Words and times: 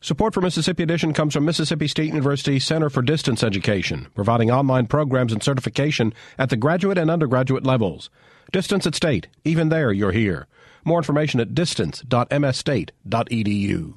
Support 0.00 0.34
for 0.34 0.42
Mississippi 0.42 0.82
Edition 0.82 1.14
comes 1.14 1.34
from 1.34 1.46
Mississippi 1.46 1.86
State 1.88 2.08
University 2.08 2.58
Center 2.58 2.90
for 2.90 3.00
Distance 3.02 3.42
Education, 3.42 4.08
providing 4.14 4.50
online 4.50 4.86
programs 4.86 5.32
and 5.32 5.42
certification 5.42 6.12
at 6.38 6.50
the 6.50 6.56
graduate 6.56 6.98
and 6.98 7.10
undergraduate 7.10 7.64
levels. 7.64 8.10
Distance 8.52 8.86
at 8.86 8.94
State, 8.94 9.28
even 9.44 9.70
there 9.70 9.90
you're 9.92 10.12
here. 10.12 10.46
More 10.84 10.98
information 10.98 11.40
at 11.40 11.54
distance.msstate.edu. 11.54 13.94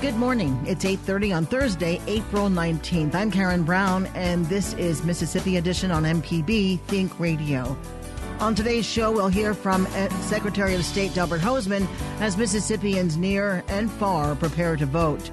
Good 0.00 0.16
morning. 0.16 0.64
It's 0.66 0.84
8:30 0.84 1.32
on 1.32 1.46
Thursday, 1.46 2.00
April 2.08 2.50
19th. 2.50 3.14
I'm 3.14 3.30
Karen 3.30 3.62
Brown 3.62 4.06
and 4.16 4.44
this 4.46 4.74
is 4.74 5.04
Mississippi 5.04 5.58
Edition 5.58 5.92
on 5.92 6.02
MPB 6.02 6.80
Think 6.88 7.20
Radio. 7.20 7.78
On 8.40 8.54
today's 8.54 8.84
show, 8.84 9.12
we'll 9.12 9.28
hear 9.28 9.54
from 9.54 9.86
uh, 9.86 10.08
Secretary 10.20 10.74
of 10.74 10.84
State 10.84 11.14
Delbert 11.14 11.40
Hosemann 11.40 11.86
as 12.20 12.36
Mississippians 12.36 13.16
near 13.16 13.62
and 13.68 13.90
far 13.90 14.34
prepare 14.34 14.76
to 14.76 14.86
vote. 14.86 15.30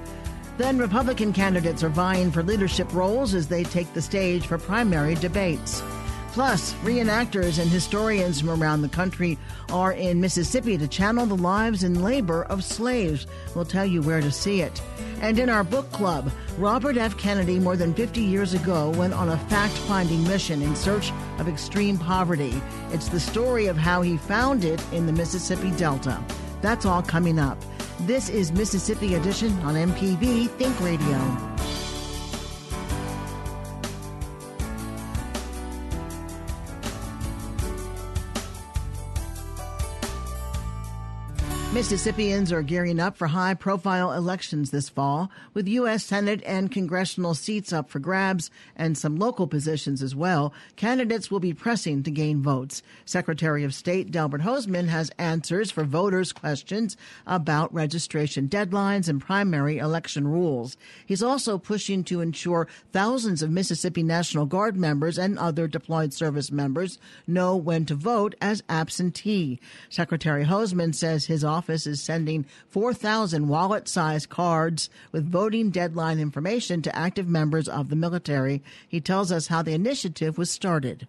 Then, 0.58 0.78
Republican 0.78 1.32
candidates 1.32 1.82
are 1.82 1.88
vying 1.88 2.30
for 2.30 2.42
leadership 2.42 2.92
roles 2.92 3.34
as 3.34 3.48
they 3.48 3.64
take 3.64 3.92
the 3.94 4.02
stage 4.02 4.46
for 4.46 4.58
primary 4.58 5.14
debates. 5.16 5.82
Plus, 6.32 6.74
reenactors 6.84 7.60
and 7.60 7.68
historians 7.68 8.40
from 8.40 8.62
around 8.62 8.82
the 8.82 8.88
country 8.88 9.36
are 9.70 9.92
in 9.92 10.20
Mississippi 10.20 10.78
to 10.78 10.86
channel 10.86 11.26
the 11.26 11.36
lives 11.36 11.82
and 11.82 12.04
labor 12.04 12.44
of 12.44 12.62
slaves. 12.62 13.26
We'll 13.54 13.64
tell 13.64 13.84
you 13.84 14.00
where 14.00 14.20
to 14.20 14.30
see 14.30 14.60
it. 14.62 14.80
And 15.22 15.40
in 15.40 15.50
our 15.50 15.64
book 15.64 15.90
club, 15.90 16.30
Robert 16.56 16.96
F. 16.96 17.18
Kennedy, 17.18 17.58
more 17.58 17.76
than 17.76 17.94
50 17.94 18.20
years 18.20 18.54
ago, 18.54 18.90
went 18.90 19.12
on 19.12 19.28
a 19.28 19.38
fact 19.48 19.74
finding 19.74 20.22
mission 20.22 20.62
in 20.62 20.76
search 20.76 21.12
of 21.38 21.48
extreme 21.48 21.98
poverty. 21.98 22.62
It's 22.92 23.08
the 23.08 23.20
story 23.20 23.66
of 23.66 23.76
how 23.76 24.00
he 24.02 24.16
found 24.16 24.64
it 24.64 24.80
in 24.92 25.06
the 25.06 25.12
Mississippi 25.12 25.72
Delta. 25.72 26.22
That's 26.62 26.86
all 26.86 27.02
coming 27.02 27.40
up. 27.40 27.58
This 28.02 28.28
is 28.28 28.52
Mississippi 28.52 29.16
Edition 29.16 29.52
on 29.60 29.74
MPB 29.74 30.48
Think 30.50 30.80
Radio. 30.80 31.49
Mississippians 41.80 42.52
are 42.52 42.60
gearing 42.60 43.00
up 43.00 43.16
for 43.16 43.28
high 43.28 43.54
profile 43.54 44.12
elections 44.12 44.70
this 44.70 44.90
fall, 44.90 45.30
with 45.54 45.66
U.S. 45.66 46.04
Senate 46.04 46.42
and 46.44 46.70
congressional 46.70 47.32
seats 47.32 47.72
up 47.72 47.88
for 47.88 47.98
grabs 47.98 48.50
and 48.76 48.98
some 48.98 49.16
local 49.16 49.46
positions 49.46 50.02
as 50.02 50.14
well. 50.14 50.52
Candidates 50.76 51.30
will 51.30 51.40
be 51.40 51.54
pressing 51.54 52.02
to 52.02 52.10
gain 52.10 52.42
votes. 52.42 52.82
Secretary 53.06 53.64
of 53.64 53.72
State 53.72 54.10
Delbert 54.10 54.42
Hosemann 54.42 54.88
has 54.88 55.10
answers 55.16 55.70
for 55.70 55.84
voters' 55.84 56.34
questions 56.34 56.98
about 57.26 57.72
registration 57.72 58.46
deadlines 58.46 59.08
and 59.08 59.18
primary 59.18 59.78
election 59.78 60.28
rules. 60.28 60.76
He's 61.06 61.22
also 61.22 61.56
pushing 61.56 62.04
to 62.04 62.20
ensure 62.20 62.68
thousands 62.92 63.40
of 63.40 63.50
Mississippi 63.50 64.02
National 64.02 64.44
Guard 64.44 64.76
members 64.76 65.16
and 65.16 65.38
other 65.38 65.66
deployed 65.66 66.12
service 66.12 66.52
members 66.52 66.98
know 67.26 67.56
when 67.56 67.86
to 67.86 67.94
vote 67.94 68.34
as 68.38 68.62
absentee. 68.68 69.58
Secretary 69.88 70.44
Hosemann 70.44 70.94
says 70.94 71.24
his 71.24 71.42
office 71.42 71.69
office 71.70 71.86
is 71.86 72.02
sending 72.02 72.44
4,000 72.66 73.46
wallet 73.46 73.86
sized 73.86 74.28
cards 74.28 74.90
with 75.12 75.30
voting 75.30 75.70
deadline 75.70 76.18
information 76.18 76.82
to 76.82 76.96
active 76.96 77.28
members 77.28 77.68
of 77.68 77.90
the 77.90 77.96
military. 77.96 78.60
He 78.88 79.00
tells 79.00 79.30
us 79.30 79.46
how 79.46 79.62
the 79.62 79.72
initiative 79.72 80.36
was 80.36 80.50
started. 80.50 81.06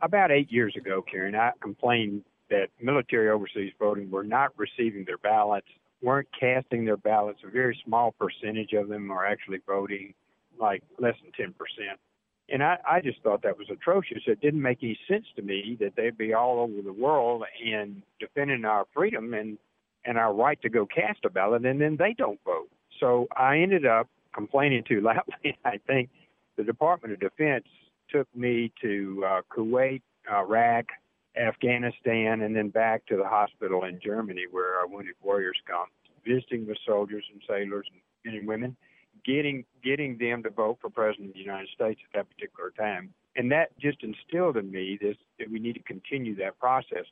About 0.00 0.32
eight 0.32 0.50
years 0.50 0.74
ago, 0.76 1.02
Karen, 1.08 1.36
I 1.36 1.52
complained 1.60 2.24
that 2.50 2.66
military 2.80 3.30
overseas 3.30 3.72
voting 3.78 4.10
were 4.10 4.24
not 4.24 4.50
receiving 4.56 5.04
their 5.04 5.18
ballots, 5.18 5.68
weren't 6.02 6.28
casting 6.38 6.84
their 6.84 6.96
ballots. 6.96 7.38
A 7.46 7.50
very 7.50 7.78
small 7.84 8.10
percentage 8.18 8.72
of 8.72 8.88
them 8.88 9.12
are 9.12 9.24
actually 9.24 9.60
voting, 9.64 10.14
like 10.58 10.82
less 10.98 11.14
than 11.22 11.52
10%. 11.52 11.54
And 12.48 12.62
I, 12.62 12.76
I 12.90 13.00
just 13.00 13.22
thought 13.22 13.42
that 13.42 13.56
was 13.56 13.68
atrocious. 13.70 14.22
It 14.26 14.40
didn't 14.40 14.60
make 14.60 14.78
any 14.82 14.98
sense 15.08 15.26
to 15.36 15.42
me 15.42 15.76
that 15.80 15.94
they'd 15.96 16.18
be 16.18 16.34
all 16.34 16.58
over 16.58 16.82
the 16.82 16.92
world 16.92 17.44
and 17.64 18.02
defending 18.18 18.64
our 18.64 18.84
freedom 18.92 19.32
and 19.32 19.56
and 20.04 20.18
our 20.18 20.34
right 20.34 20.60
to 20.62 20.68
go 20.68 20.86
cast 20.86 21.24
a 21.24 21.30
ballot, 21.30 21.64
and 21.64 21.80
then 21.80 21.96
they 21.96 22.14
don't 22.16 22.40
vote. 22.44 22.68
So 23.00 23.26
I 23.36 23.58
ended 23.58 23.86
up 23.86 24.08
complaining 24.34 24.84
too 24.84 25.00
loudly. 25.04 25.56
I 25.64 25.78
think 25.86 26.10
the 26.56 26.64
Department 26.64 27.14
of 27.14 27.20
Defense 27.20 27.64
took 28.10 28.28
me 28.36 28.72
to 28.82 29.24
uh, 29.26 29.40
Kuwait, 29.50 30.02
Iraq, 30.30 30.86
Afghanistan, 31.36 32.42
and 32.42 32.54
then 32.54 32.68
back 32.68 33.06
to 33.06 33.16
the 33.16 33.26
hospital 33.26 33.84
in 33.84 33.98
Germany 34.04 34.44
where 34.50 34.78
our 34.78 34.86
wounded 34.86 35.14
warriors 35.22 35.56
come, 35.66 35.86
visiting 36.26 36.66
with 36.66 36.76
soldiers 36.86 37.24
and 37.32 37.42
sailors 37.48 37.88
and 37.90 38.00
men 38.24 38.38
and 38.38 38.48
women, 38.48 38.76
getting 39.24 39.64
getting 39.82 40.18
them 40.18 40.42
to 40.42 40.50
vote 40.50 40.78
for 40.80 40.90
President 40.90 41.28
of 41.28 41.34
the 41.34 41.40
United 41.40 41.68
States 41.74 42.00
at 42.04 42.18
that 42.18 42.30
particular 42.34 42.70
time. 42.78 43.12
And 43.34 43.50
that 43.50 43.76
just 43.78 43.98
instilled 44.02 44.58
in 44.58 44.70
me 44.70 44.98
this 45.00 45.16
that 45.38 45.50
we 45.50 45.58
need 45.58 45.74
to 45.74 45.82
continue 45.82 46.36
that 46.36 46.58
process 46.58 47.06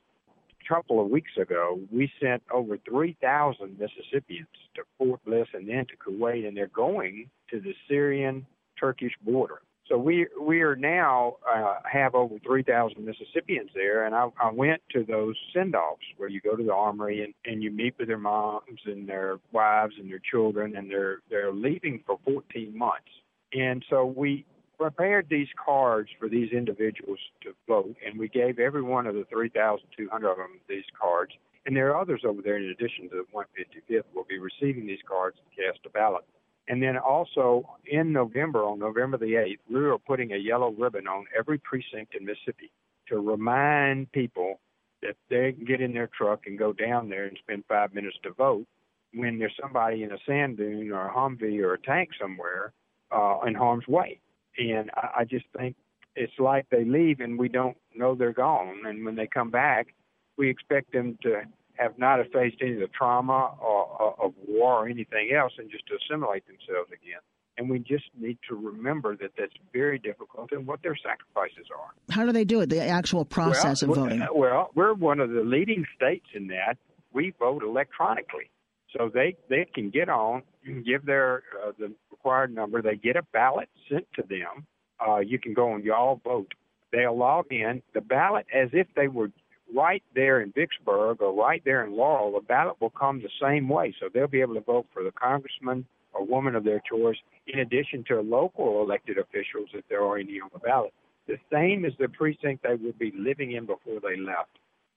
couple 0.67 1.01
of 1.03 1.09
weeks 1.09 1.31
ago, 1.39 1.79
we 1.91 2.11
sent 2.21 2.43
over 2.53 2.77
3,000 2.87 3.79
Mississippians 3.79 4.47
to 4.75 4.83
Fort 4.97 5.23
Bliss 5.25 5.47
and 5.53 5.67
then 5.67 5.85
to 5.87 5.97
Kuwait, 5.97 6.47
and 6.47 6.55
they're 6.55 6.67
going 6.67 7.29
to 7.49 7.59
the 7.59 7.73
Syrian 7.87 8.45
Turkish 8.79 9.13
border. 9.23 9.61
So 9.91 9.97
we 9.97 10.25
we 10.39 10.61
are 10.61 10.75
now 10.75 11.35
uh, 11.53 11.79
have 11.83 12.15
over 12.15 12.35
3,000 12.45 13.03
Mississippians 13.03 13.71
there, 13.75 14.05
and 14.05 14.15
I, 14.15 14.29
I 14.41 14.49
went 14.49 14.81
to 14.93 15.03
those 15.03 15.35
send-offs 15.53 16.05
where 16.15 16.29
you 16.29 16.39
go 16.39 16.55
to 16.55 16.63
the 16.63 16.73
armory 16.73 17.25
and, 17.25 17.33
and 17.43 17.61
you 17.61 17.71
meet 17.71 17.95
with 17.99 18.07
their 18.07 18.17
moms 18.17 18.79
and 18.85 19.07
their 19.07 19.39
wives 19.51 19.95
and 19.99 20.09
their 20.09 20.21
children, 20.31 20.77
and 20.77 20.89
they're 20.89 21.17
they're 21.29 21.51
leaving 21.51 22.01
for 22.05 22.17
14 22.23 22.77
months. 22.77 23.09
And 23.53 23.83
so 23.89 24.05
we 24.05 24.45
prepared 24.81 25.27
these 25.29 25.47
cards 25.63 26.09
for 26.19 26.27
these 26.27 26.51
individuals 26.51 27.19
to 27.43 27.53
vote, 27.67 27.95
and 28.03 28.17
we 28.17 28.27
gave 28.27 28.57
every 28.57 28.81
one 28.81 29.05
of 29.05 29.13
the 29.13 29.25
3,200 29.29 30.31
of 30.31 30.37
them 30.37 30.59
these 30.67 30.89
cards. 30.99 31.33
And 31.67 31.75
there 31.75 31.91
are 31.91 32.01
others 32.01 32.23
over 32.25 32.41
there 32.41 32.57
in 32.57 32.63
addition 32.63 33.07
to 33.09 33.17
the 33.17 33.25
155th 33.31 34.05
will 34.15 34.25
be 34.27 34.39
receiving 34.39 34.87
these 34.87 35.03
cards 35.07 35.37
to 35.37 35.63
cast 35.63 35.85
a 35.85 35.89
ballot. 35.89 36.23
And 36.67 36.81
then 36.81 36.97
also 36.97 37.77
in 37.85 38.11
November, 38.11 38.63
on 38.63 38.79
November 38.79 39.19
the 39.19 39.33
8th, 39.33 39.59
we 39.69 39.85
are 39.85 39.99
putting 39.99 40.33
a 40.33 40.37
yellow 40.37 40.71
ribbon 40.71 41.07
on 41.07 41.25
every 41.37 41.59
precinct 41.59 42.15
in 42.15 42.25
Mississippi 42.25 42.71
to 43.09 43.19
remind 43.19 44.11
people 44.13 44.59
that 45.03 45.15
they 45.29 45.51
can 45.51 45.65
get 45.65 45.81
in 45.81 45.93
their 45.93 46.09
truck 46.17 46.47
and 46.47 46.57
go 46.57 46.73
down 46.73 47.07
there 47.07 47.25
and 47.25 47.37
spend 47.37 47.65
five 47.69 47.93
minutes 47.93 48.17
to 48.23 48.31
vote 48.31 48.65
when 49.13 49.37
there's 49.37 49.53
somebody 49.61 50.01
in 50.01 50.11
a 50.11 50.17
sand 50.25 50.57
dune 50.57 50.91
or 50.91 51.05
a 51.05 51.13
Humvee 51.13 51.61
or 51.61 51.75
a 51.75 51.81
tank 51.81 52.09
somewhere 52.19 52.73
uh, 53.11 53.41
in 53.45 53.53
harm's 53.53 53.87
way. 53.87 54.19
And 54.57 54.89
I, 54.95 55.19
I 55.19 55.23
just 55.25 55.45
think 55.57 55.75
it's 56.15 56.33
like 56.39 56.67
they 56.69 56.83
leave 56.83 57.19
and 57.19 57.37
we 57.37 57.49
don't 57.49 57.77
know 57.95 58.15
they're 58.15 58.33
gone. 58.33 58.81
And 58.85 59.05
when 59.05 59.15
they 59.15 59.27
come 59.27 59.49
back, 59.49 59.93
we 60.37 60.49
expect 60.49 60.91
them 60.93 61.17
to 61.23 61.43
have 61.75 61.97
not 61.97 62.19
faced 62.33 62.57
any 62.61 62.73
of 62.73 62.79
the 62.79 62.87
trauma 62.87 63.51
or, 63.61 63.85
or, 63.85 64.25
of 64.25 64.33
war 64.47 64.83
or 64.83 64.87
anything 64.87 65.31
else 65.35 65.53
and 65.57 65.69
just 65.71 65.85
to 65.87 65.95
assimilate 65.95 66.45
themselves 66.47 66.89
again. 66.91 67.19
And 67.57 67.69
we 67.69 67.79
just 67.79 68.05
need 68.19 68.37
to 68.49 68.55
remember 68.55 69.15
that 69.17 69.31
that's 69.37 69.53
very 69.73 69.99
difficult 69.99 70.51
and 70.51 70.65
what 70.65 70.81
their 70.83 70.95
sacrifices 70.95 71.67
are. 71.75 72.13
How 72.13 72.25
do 72.25 72.31
they 72.31 72.45
do 72.45 72.61
it, 72.61 72.69
the 72.69 72.81
actual 72.81 73.25
process 73.25 73.83
well, 73.83 73.91
of 73.91 73.97
voting? 73.97 74.27
Well, 74.33 74.71
we're 74.73 74.93
one 74.93 75.19
of 75.19 75.31
the 75.31 75.41
leading 75.41 75.85
states 75.95 76.25
in 76.33 76.47
that. 76.47 76.77
we 77.13 77.33
vote 77.39 77.61
electronically. 77.63 78.49
So 78.97 79.09
they 79.13 79.35
they 79.49 79.65
can 79.73 79.89
get 79.89 80.09
on, 80.09 80.43
give 80.85 81.05
their 81.05 81.43
uh, 81.65 81.71
the 81.79 81.93
required 82.09 82.53
number. 82.53 82.81
They 82.81 82.95
get 82.95 83.15
a 83.15 83.23
ballot 83.33 83.69
sent 83.89 84.05
to 84.15 84.23
them. 84.23 84.65
Uh, 85.05 85.19
you 85.19 85.39
can 85.39 85.53
go 85.53 85.73
and 85.75 85.83
y'all 85.83 86.19
vote. 86.23 86.53
They'll 86.91 87.17
log 87.17 87.51
in 87.51 87.81
the 87.93 88.01
ballot 88.01 88.45
as 88.53 88.69
if 88.73 88.87
they 88.95 89.07
were 89.07 89.31
right 89.73 90.03
there 90.13 90.41
in 90.41 90.51
Vicksburg 90.51 91.21
or 91.21 91.33
right 91.33 91.61
there 91.63 91.85
in 91.85 91.95
Laurel. 91.95 92.33
The 92.33 92.41
ballot 92.41 92.75
will 92.81 92.89
come 92.89 93.21
the 93.21 93.29
same 93.41 93.69
way, 93.69 93.95
so 93.99 94.09
they'll 94.13 94.27
be 94.27 94.41
able 94.41 94.55
to 94.55 94.61
vote 94.61 94.87
for 94.93 95.03
the 95.03 95.11
congressman 95.11 95.85
or 96.13 96.25
woman 96.25 96.55
of 96.55 96.65
their 96.65 96.81
choice, 96.81 97.15
in 97.47 97.59
addition 97.59 98.03
to 98.09 98.19
local 98.19 98.81
elected 98.81 99.17
officials 99.17 99.69
if 99.73 99.85
there 99.89 100.03
are 100.03 100.17
any 100.17 100.41
on 100.41 100.49
the 100.51 100.59
ballot. 100.59 100.93
The 101.27 101.37
same 101.51 101.85
as 101.85 101.93
the 101.97 102.09
precinct 102.09 102.63
they 102.63 102.75
would 102.75 102.99
be 102.99 103.13
living 103.17 103.53
in 103.53 103.65
before 103.65 104.01
they 104.01 104.19
left. 104.19 104.49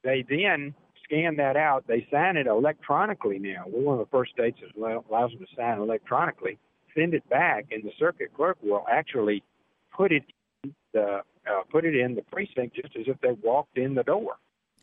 They 0.02 0.24
then 0.28 0.74
scan 1.04 1.36
that 1.36 1.56
out. 1.56 1.84
They 1.86 2.06
sign 2.10 2.36
it 2.36 2.46
electronically 2.46 3.38
now. 3.38 3.64
We're 3.66 3.82
one 3.82 4.00
of 4.00 4.06
the 4.06 4.10
first 4.10 4.32
states 4.32 4.58
that 4.60 5.02
allows 5.10 5.30
them 5.30 5.40
to 5.40 5.46
sign 5.56 5.78
electronically. 5.78 6.58
Send 6.96 7.14
it 7.14 7.28
back, 7.28 7.66
and 7.70 7.82
the 7.82 7.92
circuit 7.98 8.32
clerk 8.34 8.56
will 8.62 8.84
actually 8.90 9.42
put 9.96 10.12
it 10.12 10.22
in 10.62 10.74
the 10.92 11.20
uh, 11.46 11.62
put 11.70 11.84
it 11.84 11.94
in 11.94 12.14
the 12.14 12.22
precinct 12.22 12.74
just 12.74 12.96
as 12.96 13.04
if 13.06 13.20
they 13.20 13.32
walked 13.42 13.76
in 13.76 13.94
the 13.94 14.02
door. 14.02 14.36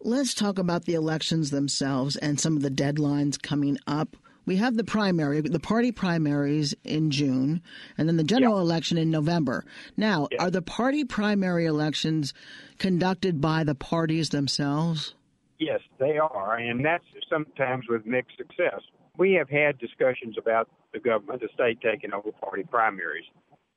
Let's 0.04 0.34
talk 0.34 0.60
about 0.60 0.86
the 0.86 0.94
elections 0.94 1.52
themselves 1.52 2.16
and 2.16 2.40
some 2.40 2.56
of 2.56 2.64
the 2.64 2.72
deadlines 2.72 3.42
coming 3.42 3.78
up. 3.88 4.16
We 4.46 4.58
have 4.58 4.76
the 4.76 4.84
primary, 4.84 5.42
the 5.42 5.60
party 5.60 5.92
primaries 5.92 6.74
in 6.84 7.12
June, 7.12 7.62
and 7.98 8.08
then 8.08 8.18
the 8.18 8.24
general 8.24 8.60
election 8.60 8.98
in 8.98 9.12
November. 9.12 9.64
Now, 9.96 10.28
are 10.40 10.50
the 10.50 10.64
party 10.64 11.06
primary 11.06 11.66
elections 11.66 12.34
conducted 12.80 13.40
by 13.40 13.64
the 13.64 13.76
parties 13.76 14.30
themselves? 14.30 15.14
Yes, 15.62 15.80
they 16.00 16.18
are, 16.18 16.56
and 16.56 16.84
that's 16.84 17.04
sometimes 17.30 17.86
with 17.88 18.04
mixed 18.04 18.36
success. 18.36 18.82
We 19.20 19.34
have 19.34 19.48
had 19.48 19.78
discussions 19.78 20.36
about 20.40 20.68
the 20.92 21.00
government, 21.00 21.40
the 21.40 21.50
state 21.54 21.80
taking 21.82 22.14
over 22.14 22.32
party 22.32 22.64
primaries, 22.64 23.26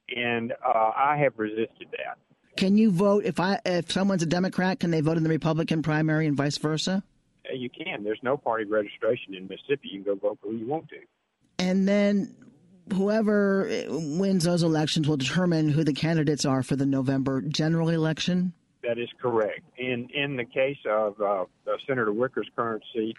and 0.09 0.53
uh, 0.67 0.93
I 0.97 1.19
have 1.19 1.35
resisted 1.37 1.89
that. 1.91 2.17
Can 2.57 2.79
you 2.79 2.91
vote 2.91 3.27
if 3.27 3.39
I 3.39 3.61
if 3.67 3.93
someone's 3.93 4.23
a 4.23 4.27
Democrat? 4.27 4.81
Can 4.81 4.93
they 4.93 5.03
vote 5.03 5.19
in 5.19 5.25
the 5.25 5.29
Republican 5.29 5.83
primary 5.83 6.27
and 6.27 6.35
vice 6.35 6.57
versa? 6.57 7.05
Uh, 7.47 7.53
you 7.53 7.69
can. 7.69 8.03
There's 8.03 8.23
no 8.23 8.39
party 8.39 8.65
registration 8.65 9.35
in 9.35 9.47
Mississippi. 9.47 9.91
You 9.93 10.03
can 10.03 10.15
go 10.15 10.15
vote 10.15 10.39
for 10.41 10.53
who 10.53 10.57
you 10.57 10.67
want 10.67 10.89
to. 10.89 10.97
And 11.59 11.87
then 11.87 12.35
whoever 12.95 13.69
wins 13.91 14.45
those 14.45 14.63
elections 14.63 15.07
will 15.07 15.19
determine 15.19 15.69
who 15.69 15.85
the 15.85 15.93
candidates 15.93 16.47
are 16.47 16.63
for 16.63 16.77
the 16.77 16.87
November 16.87 17.43
general 17.43 17.91
election. 17.91 18.55
That 18.87 18.99
is 18.99 19.09
correct. 19.21 19.61
In 19.79 20.09
in 20.13 20.37
the 20.37 20.45
case 20.45 20.79
of 20.89 21.21
uh, 21.21 21.45
Senator 21.87 22.13
Wicker's 22.13 22.49
current 22.55 22.83
seat, 22.95 23.17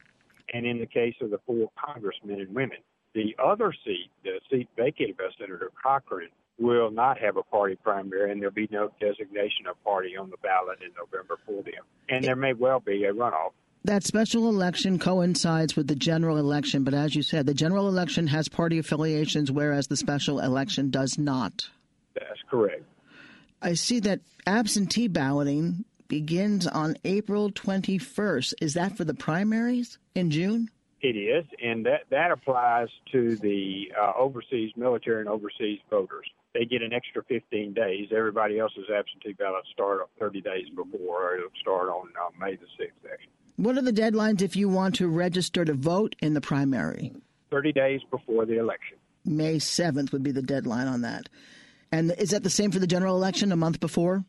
and 0.54 0.66
in 0.66 0.80
the 0.80 0.86
case 0.86 1.16
of 1.22 1.32
the 1.32 1.40
four 1.46 1.70
congressmen 1.84 2.40
and 2.40 2.54
women, 2.54 2.78
the 3.14 3.36
other 3.44 3.74
seat, 3.84 4.10
the 4.24 4.40
seat 4.50 4.68
vacated 4.78 5.18
by 5.18 5.30
Senator 5.40 5.72
Cochran, 5.82 6.30
will 6.60 6.92
not 6.92 7.18
have 7.18 7.38
a 7.38 7.44
party 7.44 7.76
primary, 7.76 8.32
and 8.32 8.42
there'll 8.42 8.54
be 8.54 8.68
no 8.72 8.92
designation 9.00 9.68
of 9.68 9.82
party 9.84 10.16
on 10.16 10.30
the 10.30 10.38
ballot 10.38 10.80
in 10.82 10.92
November 10.98 11.38
for 11.46 11.64
them. 11.64 11.84
And 12.10 12.24
there 12.24 12.36
may 12.36 12.54
well 12.54 12.80
be 12.80 13.06
a 13.06 13.14
runoff. 13.14 13.52
That 13.86 14.04
special 14.04 14.50
election 14.50 14.98
coincides 14.98 15.76
with 15.76 15.88
the 15.88 15.96
general 15.96 16.38
election, 16.38 16.84
but 16.84 16.94
as 16.94 17.16
you 17.16 17.22
said, 17.22 17.46
the 17.46 17.54
general 17.54 17.88
election 17.88 18.28
has 18.28 18.50
party 18.50 18.80
affiliations, 18.80 19.52
whereas 19.52 19.88
the 19.88 19.98
special 19.98 20.40
election 20.40 20.90
does 20.90 21.18
not. 21.20 21.70
That's 22.16 22.42
correct. 22.50 22.84
I 23.66 23.74
see 23.74 24.00
that 24.02 24.22
absentee 24.46 25.08
balloting 25.08 25.86
begins 26.08 26.68
on 26.68 26.98
April 27.04 27.50
21st. 27.50 28.54
Is 28.62 28.76
that 28.76 28.96
for 28.96 29.06
the 29.06 29.16
primaries 29.16 29.98
in 30.14 30.30
June? 30.30 30.70
It 31.02 31.18
is, 31.18 31.46
and 31.64 31.84
that, 31.88 32.02
that 32.12 32.30
applies 32.30 32.90
to 33.12 33.36
the 33.38 33.92
uh, 34.00 34.14
overseas 34.16 34.72
military 34.78 35.22
and 35.22 35.28
overseas 35.28 35.80
voters. 35.90 36.30
They 36.54 36.66
get 36.66 36.84
an 36.84 36.94
extra 36.94 37.24
15 37.24 37.74
days. 37.74 38.10
Everybody 38.16 38.60
else's 38.60 38.86
absentee 38.96 39.34
ballots 39.34 39.68
start 39.74 40.02
30 40.20 40.42
days 40.42 40.68
before, 40.70 41.32
or 41.32 41.38
it'll 41.38 41.50
start 41.60 41.90
on 41.90 42.10
uh, 42.22 42.30
May 42.40 42.56
the 42.58 42.68
6th, 42.80 43.12
actually. 43.12 43.32
What 43.56 43.80
are 43.80 43.82
the 43.82 43.92
deadlines 43.92 44.44
if 44.44 44.56
you 44.56 44.70
want 44.70 44.94
to 44.96 45.08
register 45.08 45.66
to 45.66 45.74
vote 45.74 46.16
in 46.20 46.36
the 46.36 46.42
primary? 46.42 47.14
30 47.50 47.72
days 47.72 48.02
before 48.12 48.46
the 48.46 48.60
election. 48.60 48.98
May 49.26 49.56
7th 49.56 50.12
would 50.12 50.22
be 50.22 50.32
the 50.32 50.44
deadline 50.44 50.88
on 50.88 51.02
that. 51.02 51.30
And 51.92 52.12
is 52.18 52.32
that 52.32 52.44
the 52.44 52.50
same 52.50 52.72
for 52.72 52.80
the 52.80 52.88
general 52.88 53.16
election 53.16 53.52
a 53.52 53.56
month 53.56 53.80
before? 53.80 54.26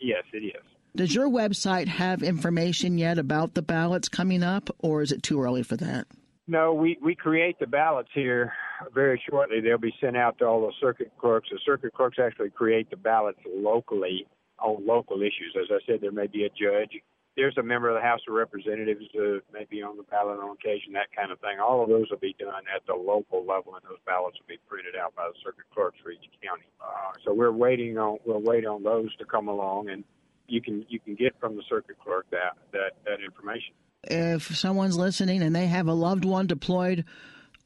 Yes, 0.00 0.24
it 0.32 0.38
is. 0.38 0.62
Does 0.94 1.14
your 1.14 1.28
website 1.28 1.88
have 1.88 2.22
information 2.22 2.98
yet 2.98 3.18
about 3.18 3.54
the 3.54 3.62
ballots 3.62 4.08
coming 4.08 4.42
up, 4.42 4.70
or 4.78 5.02
is 5.02 5.12
it 5.12 5.22
too 5.22 5.40
early 5.42 5.62
for 5.62 5.76
that? 5.76 6.06
No, 6.48 6.72
we, 6.72 6.96
we 7.02 7.14
create 7.14 7.58
the 7.58 7.66
ballots 7.66 8.08
here 8.14 8.52
very 8.94 9.20
shortly. 9.28 9.60
They'll 9.60 9.78
be 9.78 9.94
sent 10.00 10.16
out 10.16 10.38
to 10.38 10.46
all 10.46 10.60
the 10.60 10.72
circuit 10.80 11.12
clerks. 11.18 11.48
The 11.50 11.58
circuit 11.66 11.92
clerks 11.92 12.18
actually 12.18 12.50
create 12.50 12.88
the 12.88 12.96
ballots 12.96 13.40
locally 13.46 14.26
on 14.58 14.86
local 14.86 15.20
issues. 15.20 15.56
As 15.60 15.66
I 15.70 15.78
said, 15.86 16.00
there 16.00 16.12
may 16.12 16.28
be 16.28 16.44
a 16.44 16.48
judge 16.48 16.92
there's 17.36 17.56
a 17.58 17.62
member 17.62 17.88
of 17.88 17.94
the 17.94 18.00
House 18.00 18.20
of 18.26 18.34
Representatives 18.34 19.04
uh, 19.14 19.38
maybe 19.52 19.82
on 19.82 19.96
the 19.96 20.02
ballot 20.04 20.40
on 20.40 20.50
occasion, 20.50 20.92
that 20.94 21.12
kind 21.14 21.30
of 21.30 21.38
thing. 21.40 21.60
All 21.60 21.82
of 21.82 21.88
those 21.88 22.10
will 22.10 22.18
be 22.18 22.34
done 22.38 22.64
at 22.74 22.84
the 22.86 22.94
local 22.94 23.44
level, 23.44 23.74
and 23.74 23.84
those 23.84 24.00
ballots 24.06 24.38
will 24.40 24.48
be 24.48 24.58
printed 24.66 24.96
out 24.96 25.14
by 25.14 25.28
the 25.28 25.34
circuit 25.44 25.66
clerks 25.72 25.98
for 26.02 26.10
each 26.10 26.24
county. 26.42 26.64
Uh, 26.80 27.12
so 27.24 27.34
we're 27.34 27.52
waiting 27.52 27.98
on 27.98 28.18
we'll 28.24 28.40
wait 28.40 28.66
on 28.66 28.82
those 28.82 29.14
to 29.16 29.24
come 29.24 29.48
along, 29.48 29.90
and 29.90 30.02
you 30.48 30.62
can 30.62 30.84
you 30.88 30.98
can 30.98 31.14
get 31.14 31.38
from 31.38 31.56
the 31.56 31.62
circuit 31.68 31.96
clerk 32.02 32.26
that 32.30 32.56
that 32.72 32.92
that 33.04 33.20
information. 33.22 33.74
If 34.04 34.56
someone's 34.56 34.96
listening 34.96 35.42
and 35.42 35.54
they 35.54 35.66
have 35.66 35.88
a 35.88 35.92
loved 35.92 36.24
one 36.24 36.46
deployed 36.46 37.04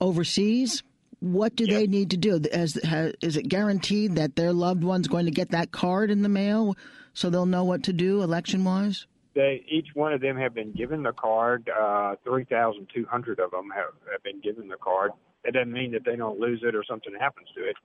overseas, 0.00 0.82
what 1.20 1.54
do 1.54 1.64
yep. 1.64 1.74
they 1.74 1.86
need 1.86 2.10
to 2.10 2.16
do? 2.16 2.40
As, 2.50 2.74
has, 2.82 3.12
is 3.20 3.36
it 3.36 3.48
guaranteed 3.48 4.16
that 4.16 4.36
their 4.36 4.52
loved 4.52 4.82
one's 4.82 5.06
going 5.06 5.26
to 5.26 5.30
get 5.30 5.50
that 5.50 5.70
card 5.70 6.10
in 6.10 6.22
the 6.22 6.28
mail 6.28 6.76
so 7.12 7.28
they'll 7.28 7.46
know 7.46 7.64
what 7.64 7.84
to 7.84 7.92
do 7.92 8.22
election 8.22 8.64
wise? 8.64 9.06
They 9.34 9.64
each 9.68 9.88
one 9.94 10.12
of 10.12 10.20
them 10.20 10.36
have 10.36 10.54
been 10.54 10.72
given 10.72 11.02
the 11.02 11.12
card. 11.12 11.68
Uh, 11.68 12.16
Three 12.24 12.44
thousand 12.44 12.88
two 12.94 13.06
hundred 13.08 13.40
of 13.40 13.50
them 13.50 13.70
have, 13.74 13.94
have 14.10 14.22
been 14.22 14.40
given 14.40 14.68
the 14.68 14.76
card. 14.76 15.12
That 15.44 15.54
doesn't 15.54 15.72
mean 15.72 15.92
that 15.92 16.04
they 16.04 16.16
don't 16.16 16.38
lose 16.38 16.62
it 16.62 16.74
or 16.74 16.84
something 16.88 17.14
happens 17.18 17.48
to 17.56 17.62
it. 17.68 17.76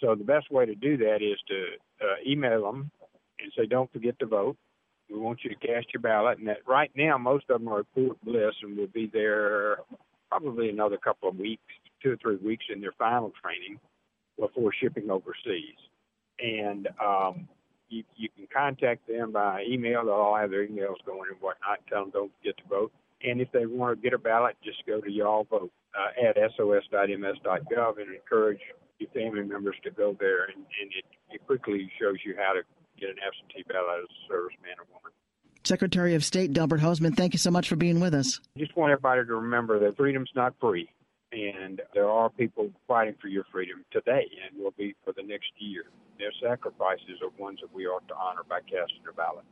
So 0.00 0.14
the 0.14 0.24
best 0.24 0.50
way 0.50 0.66
to 0.66 0.74
do 0.74 0.96
that 0.98 1.16
is 1.22 1.38
to 1.48 1.64
uh, 2.06 2.14
email 2.26 2.62
them 2.62 2.90
and 3.40 3.52
say, 3.56 3.66
"Don't 3.66 3.92
forget 3.92 4.18
to 4.20 4.26
vote. 4.26 4.56
We 5.10 5.18
want 5.18 5.40
you 5.42 5.50
to 5.50 5.66
cast 5.66 5.86
your 5.92 6.02
ballot." 6.02 6.38
And 6.38 6.48
that 6.48 6.58
right 6.66 6.90
now, 6.94 7.16
most 7.18 7.46
of 7.50 7.60
them 7.60 7.68
are 7.68 7.80
at 7.80 7.86
Fort 7.94 8.18
Bliss 8.24 8.54
and 8.62 8.76
will 8.76 8.88
be 8.88 9.10
there 9.12 9.78
probably 10.28 10.68
another 10.68 10.98
couple 10.98 11.28
of 11.28 11.36
weeks, 11.36 11.62
two 12.02 12.12
or 12.12 12.16
three 12.16 12.36
weeks 12.36 12.66
in 12.72 12.80
their 12.80 12.92
final 12.98 13.32
training 13.42 13.78
before 14.38 14.72
shipping 14.80 15.10
overseas. 15.10 15.78
And 16.38 16.88
um, 17.04 17.48
you, 17.88 18.04
you 18.16 18.28
can 18.36 18.46
contact 18.52 19.06
them 19.08 19.32
by 19.32 19.64
email. 19.68 20.04
They'll 20.04 20.14
all 20.14 20.36
have 20.36 20.50
their 20.50 20.66
emails 20.66 20.96
going 21.06 21.30
and 21.30 21.40
whatnot. 21.40 21.80
Tell 21.88 22.02
them 22.02 22.10
don't 22.10 22.32
forget 22.38 22.56
to 22.58 22.64
vote. 22.68 22.92
And 23.22 23.40
if 23.40 23.50
they 23.52 23.66
want 23.66 23.98
to 23.98 24.02
get 24.02 24.14
a 24.14 24.18
ballot, 24.18 24.56
just 24.64 24.84
go 24.86 25.00
to 25.00 25.10
y'all 25.10 25.44
vote 25.44 25.72
uh, 25.94 26.28
at 26.28 26.36
sos.ms.gov 26.56 28.00
and 28.00 28.14
encourage 28.14 28.60
your 28.98 29.10
family 29.10 29.42
members 29.42 29.76
to 29.84 29.90
go 29.90 30.16
there. 30.18 30.44
And, 30.44 30.56
and 30.56 30.92
it, 30.96 31.04
it 31.30 31.46
quickly 31.46 31.90
shows 32.00 32.16
you 32.24 32.34
how 32.36 32.52
to 32.52 32.62
get 33.00 33.10
an 33.10 33.16
absentee 33.26 33.64
ballot 33.68 34.04
as 34.04 34.08
a 34.08 34.32
serviceman 34.32 34.78
or 34.78 34.86
woman. 34.92 35.12
Secretary 35.64 36.14
of 36.14 36.24
State 36.24 36.52
Delbert 36.52 36.80
Hosemann, 36.80 37.16
thank 37.16 37.34
you 37.34 37.38
so 37.38 37.50
much 37.50 37.68
for 37.68 37.76
being 37.76 38.00
with 38.00 38.14
us. 38.14 38.40
I 38.56 38.60
just 38.60 38.76
want 38.76 38.92
everybody 38.92 39.24
to 39.24 39.34
remember 39.34 39.78
that 39.80 39.96
freedom's 39.96 40.30
not 40.34 40.54
free, 40.60 40.88
and 41.32 41.82
there 41.94 42.08
are 42.08 42.30
people 42.30 42.70
fighting 42.86 43.14
for 43.20 43.28
your 43.28 43.44
freedom 43.52 43.84
today 43.90 44.26
and 44.44 44.62
will 44.62 44.74
be 44.76 44.94
for 45.04 45.12
the 45.12 45.22
next 45.22 45.50
year. 45.58 45.84
Their 46.18 46.32
sacrifices 46.42 47.20
are 47.22 47.30
ones 47.40 47.60
that 47.60 47.72
we 47.72 47.86
ought 47.86 48.06
to 48.08 48.16
honor 48.16 48.42
by 48.48 48.60
casting 48.60 49.02
a 49.08 49.12
ballot. 49.12 49.44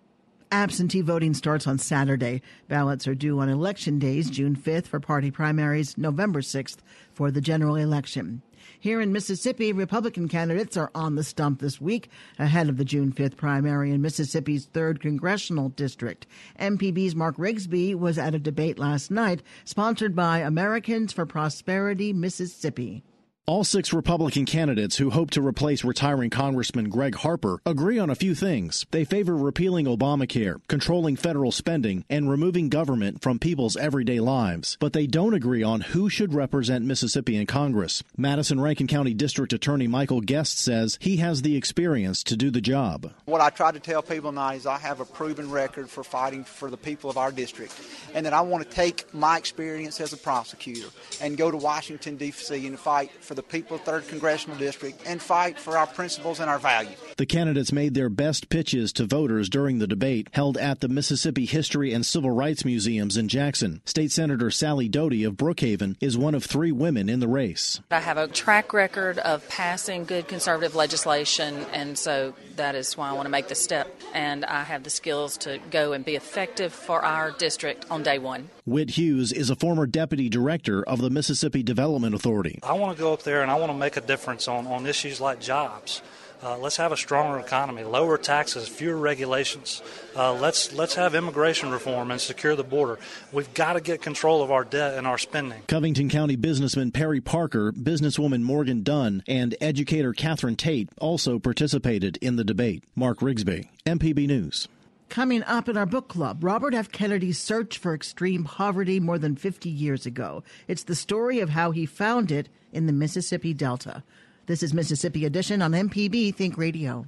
Absentee 0.52 1.00
voting 1.00 1.34
starts 1.34 1.66
on 1.66 1.78
Saturday. 1.78 2.40
Ballots 2.68 3.08
are 3.08 3.16
due 3.16 3.40
on 3.40 3.48
election 3.48 3.98
days, 3.98 4.30
June 4.30 4.54
5th 4.54 4.86
for 4.86 5.00
party 5.00 5.30
primaries, 5.30 5.98
November 5.98 6.40
6th 6.40 6.78
for 7.12 7.30
the 7.30 7.40
general 7.40 7.74
election. 7.74 8.42
Here 8.78 9.00
in 9.00 9.12
Mississippi, 9.12 9.72
Republican 9.72 10.28
candidates 10.28 10.76
are 10.76 10.90
on 10.94 11.14
the 11.14 11.24
stump 11.24 11.60
this 11.60 11.80
week 11.80 12.10
ahead 12.38 12.68
of 12.68 12.76
the 12.76 12.84
June 12.84 13.10
5th 13.10 13.36
primary 13.36 13.90
in 13.90 14.02
Mississippi's 14.02 14.66
3rd 14.66 15.00
congressional 15.00 15.70
district. 15.70 16.26
MPB's 16.60 17.14
Mark 17.14 17.36
Rigsby 17.36 17.94
was 17.94 18.18
at 18.18 18.34
a 18.34 18.38
debate 18.38 18.78
last 18.78 19.10
night 19.10 19.42
sponsored 19.64 20.14
by 20.14 20.38
Americans 20.38 21.12
for 21.12 21.24
Prosperity 21.24 22.12
Mississippi. 22.12 23.02
All 23.48 23.62
six 23.62 23.92
Republican 23.92 24.44
candidates 24.44 24.96
who 24.96 25.10
hope 25.10 25.30
to 25.30 25.40
replace 25.40 25.84
retiring 25.84 26.30
Congressman 26.30 26.88
Greg 26.88 27.14
Harper 27.14 27.60
agree 27.64 27.96
on 27.96 28.10
a 28.10 28.16
few 28.16 28.34
things. 28.34 28.84
They 28.90 29.04
favor 29.04 29.36
repealing 29.36 29.86
Obamacare, 29.86 30.60
controlling 30.66 31.14
federal 31.14 31.52
spending, 31.52 32.04
and 32.10 32.28
removing 32.28 32.70
government 32.70 33.22
from 33.22 33.38
people's 33.38 33.76
everyday 33.76 34.18
lives. 34.18 34.76
But 34.80 34.94
they 34.94 35.06
don't 35.06 35.32
agree 35.32 35.62
on 35.62 35.82
who 35.82 36.10
should 36.10 36.34
represent 36.34 36.86
Mississippi 36.86 37.36
in 37.36 37.46
Congress. 37.46 38.02
Madison 38.16 38.58
Rankin 38.60 38.88
County 38.88 39.14
District 39.14 39.52
Attorney 39.52 39.86
Michael 39.86 40.22
Guest 40.22 40.58
says 40.58 40.98
he 41.00 41.18
has 41.18 41.42
the 41.42 41.54
experience 41.54 42.24
to 42.24 42.36
do 42.36 42.50
the 42.50 42.60
job. 42.60 43.12
What 43.26 43.40
I 43.40 43.50
try 43.50 43.70
to 43.70 43.78
tell 43.78 44.02
people 44.02 44.32
now 44.32 44.54
is 44.54 44.66
I 44.66 44.78
have 44.78 44.98
a 44.98 45.04
proven 45.04 45.52
record 45.52 45.88
for 45.88 46.02
fighting 46.02 46.42
for 46.42 46.68
the 46.68 46.76
people 46.76 47.10
of 47.10 47.16
our 47.16 47.30
district, 47.30 47.80
and 48.12 48.26
that 48.26 48.32
I 48.32 48.40
want 48.40 48.64
to 48.64 48.68
take 48.68 49.14
my 49.14 49.38
experience 49.38 50.00
as 50.00 50.12
a 50.12 50.16
prosecutor 50.16 50.88
and 51.20 51.36
go 51.36 51.52
to 51.52 51.56
Washington, 51.56 52.16
D.C. 52.16 52.66
and 52.66 52.76
fight 52.76 53.12
for 53.20 53.35
the 53.36 53.42
people 53.42 53.76
of 53.76 53.84
3rd 53.84 54.08
Congressional 54.08 54.56
District 54.56 55.00
and 55.06 55.20
fight 55.20 55.58
for 55.58 55.76
our 55.76 55.86
principles 55.86 56.40
and 56.40 56.50
our 56.50 56.58
values. 56.58 56.96
The 57.16 57.26
candidates 57.26 57.72
made 57.72 57.94
their 57.94 58.08
best 58.08 58.48
pitches 58.48 58.92
to 58.94 59.06
voters 59.06 59.48
during 59.48 59.78
the 59.78 59.86
debate 59.86 60.28
held 60.32 60.56
at 60.56 60.80
the 60.80 60.88
Mississippi 60.88 61.46
History 61.46 61.92
and 61.92 62.04
Civil 62.04 62.30
Rights 62.30 62.64
Museums 62.64 63.16
in 63.16 63.28
Jackson. 63.28 63.80
State 63.84 64.10
Senator 64.12 64.50
Sally 64.50 64.88
Doty 64.88 65.24
of 65.24 65.34
Brookhaven 65.34 65.96
is 66.00 66.18
one 66.18 66.34
of 66.34 66.44
three 66.44 66.72
women 66.72 67.08
in 67.08 67.20
the 67.20 67.28
race. 67.28 67.80
I 67.90 68.00
have 68.00 68.18
a 68.18 68.28
track 68.28 68.72
record 68.72 69.18
of 69.18 69.48
passing 69.48 70.04
good 70.04 70.28
conservative 70.28 70.74
legislation, 70.74 71.66
and 71.72 71.96
so 71.96 72.34
that 72.56 72.74
is 72.74 72.96
why 72.96 73.10
I 73.10 73.12
want 73.12 73.26
to 73.26 73.30
make 73.30 73.48
the 73.48 73.54
step. 73.54 73.88
And 74.14 74.44
I 74.44 74.62
have 74.62 74.82
the 74.82 74.90
skills 74.90 75.36
to 75.38 75.58
go 75.70 75.92
and 75.92 76.04
be 76.04 76.16
effective 76.16 76.72
for 76.72 77.04
our 77.04 77.30
district 77.32 77.86
on 77.90 78.02
day 78.02 78.18
one. 78.18 78.48
Whit 78.64 78.90
Hughes 78.90 79.32
is 79.32 79.50
a 79.50 79.56
former 79.56 79.86
deputy 79.86 80.28
director 80.28 80.82
of 80.82 81.00
the 81.00 81.10
Mississippi 81.10 81.62
Development 81.62 82.14
Authority. 82.14 82.58
I 82.62 82.72
want 82.72 82.96
to 82.96 83.02
go 83.02 83.12
up 83.12 83.22
there 83.26 83.42
and 83.42 83.50
I 83.50 83.56
want 83.56 83.70
to 83.70 83.76
make 83.76 83.98
a 83.98 84.00
difference 84.00 84.48
on, 84.48 84.66
on 84.66 84.86
issues 84.86 85.20
like 85.20 85.38
jobs. 85.40 86.00
Uh, 86.42 86.56
let's 86.58 86.76
have 86.76 86.92
a 86.92 86.96
stronger 86.96 87.38
economy, 87.38 87.82
lower 87.82 88.18
taxes, 88.18 88.68
fewer 88.68 88.96
regulations. 88.96 89.82
Uh, 90.14 90.34
let's 90.34 90.72
let's 90.74 90.94
have 90.94 91.14
immigration 91.14 91.70
reform 91.70 92.10
and 92.10 92.20
secure 92.20 92.54
the 92.54 92.62
border. 92.62 92.98
We've 93.32 93.52
got 93.54 93.72
to 93.72 93.80
get 93.80 94.02
control 94.02 94.42
of 94.42 94.50
our 94.50 94.62
debt 94.62 94.98
and 94.98 95.06
our 95.06 95.16
spending. 95.16 95.62
Covington 95.66 96.10
County 96.10 96.36
businessman 96.36 96.92
Perry 96.92 97.20
Parker, 97.20 97.72
businesswoman 97.72 98.42
Morgan 98.42 98.82
Dunn, 98.82 99.22
and 99.26 99.56
educator 99.60 100.12
Catherine 100.12 100.56
Tate 100.56 100.90
also 100.98 101.38
participated 101.38 102.18
in 102.20 102.36
the 102.36 102.44
debate. 102.44 102.84
Mark 102.94 103.20
Rigsby, 103.20 103.68
MPB 103.86 104.26
News. 104.26 104.68
Coming 105.08 105.42
up 105.44 105.68
in 105.68 105.76
our 105.76 105.86
book 105.86 106.08
club, 106.08 106.42
Robert 106.42 106.74
F. 106.74 106.90
Kennedy's 106.90 107.38
search 107.38 107.78
for 107.78 107.94
extreme 107.94 108.44
poverty 108.44 108.98
more 109.00 109.18
than 109.18 109.36
50 109.36 109.70
years 109.70 110.04
ago. 110.04 110.42
It's 110.66 110.82
the 110.82 110.96
story 110.96 111.38
of 111.38 111.50
how 111.50 111.70
he 111.70 111.86
found 111.86 112.30
it 112.32 112.48
in 112.76 112.86
the 112.86 112.92
Mississippi 112.92 113.54
Delta. 113.54 114.04
This 114.46 114.62
is 114.62 114.72
Mississippi 114.72 115.24
Edition 115.24 115.62
on 115.62 115.72
MPB 115.72 116.34
Think 116.34 116.56
Radio. 116.56 117.06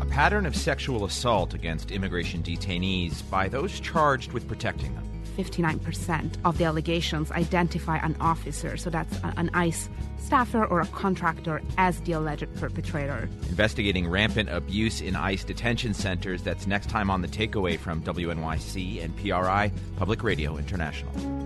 A 0.00 0.06
pattern 0.06 0.44
of 0.44 0.56
sexual 0.56 1.04
assault 1.04 1.54
against 1.54 1.90
immigration 1.90 2.42
detainees 2.42 3.22
by 3.30 3.48
those 3.48 3.78
charged 3.80 4.32
with 4.32 4.48
protecting 4.48 4.94
them. 4.94 5.06
59% 5.36 6.36
of 6.44 6.58
the 6.58 6.64
allegations 6.64 7.30
identify 7.30 7.98
an 7.98 8.16
officer, 8.20 8.76
so 8.76 8.90
that's 8.90 9.16
an 9.22 9.50
ICE 9.54 9.88
staffer 10.18 10.64
or 10.64 10.80
a 10.80 10.86
contractor, 10.86 11.62
as 11.78 12.00
the 12.00 12.12
alleged 12.12 12.52
perpetrator. 12.56 13.28
Investigating 13.48 14.08
rampant 14.08 14.50
abuse 14.50 15.00
in 15.00 15.16
ICE 15.16 15.42
detention 15.44 15.94
centers. 15.94 16.42
That's 16.42 16.66
next 16.66 16.90
time 16.90 17.10
on 17.10 17.22
the 17.22 17.28
takeaway 17.28 17.78
from 17.78 18.02
WNYC 18.02 19.02
and 19.02 19.16
PRI, 19.16 19.72
Public 19.96 20.22
Radio 20.22 20.56
International. 20.56 21.39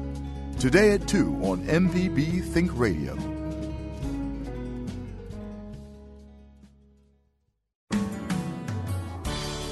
Today 0.59 0.93
at 0.93 1.07
2 1.07 1.41
on 1.43 1.63
MPB 1.65 2.43
Think 2.43 2.71
Radio. 2.75 3.15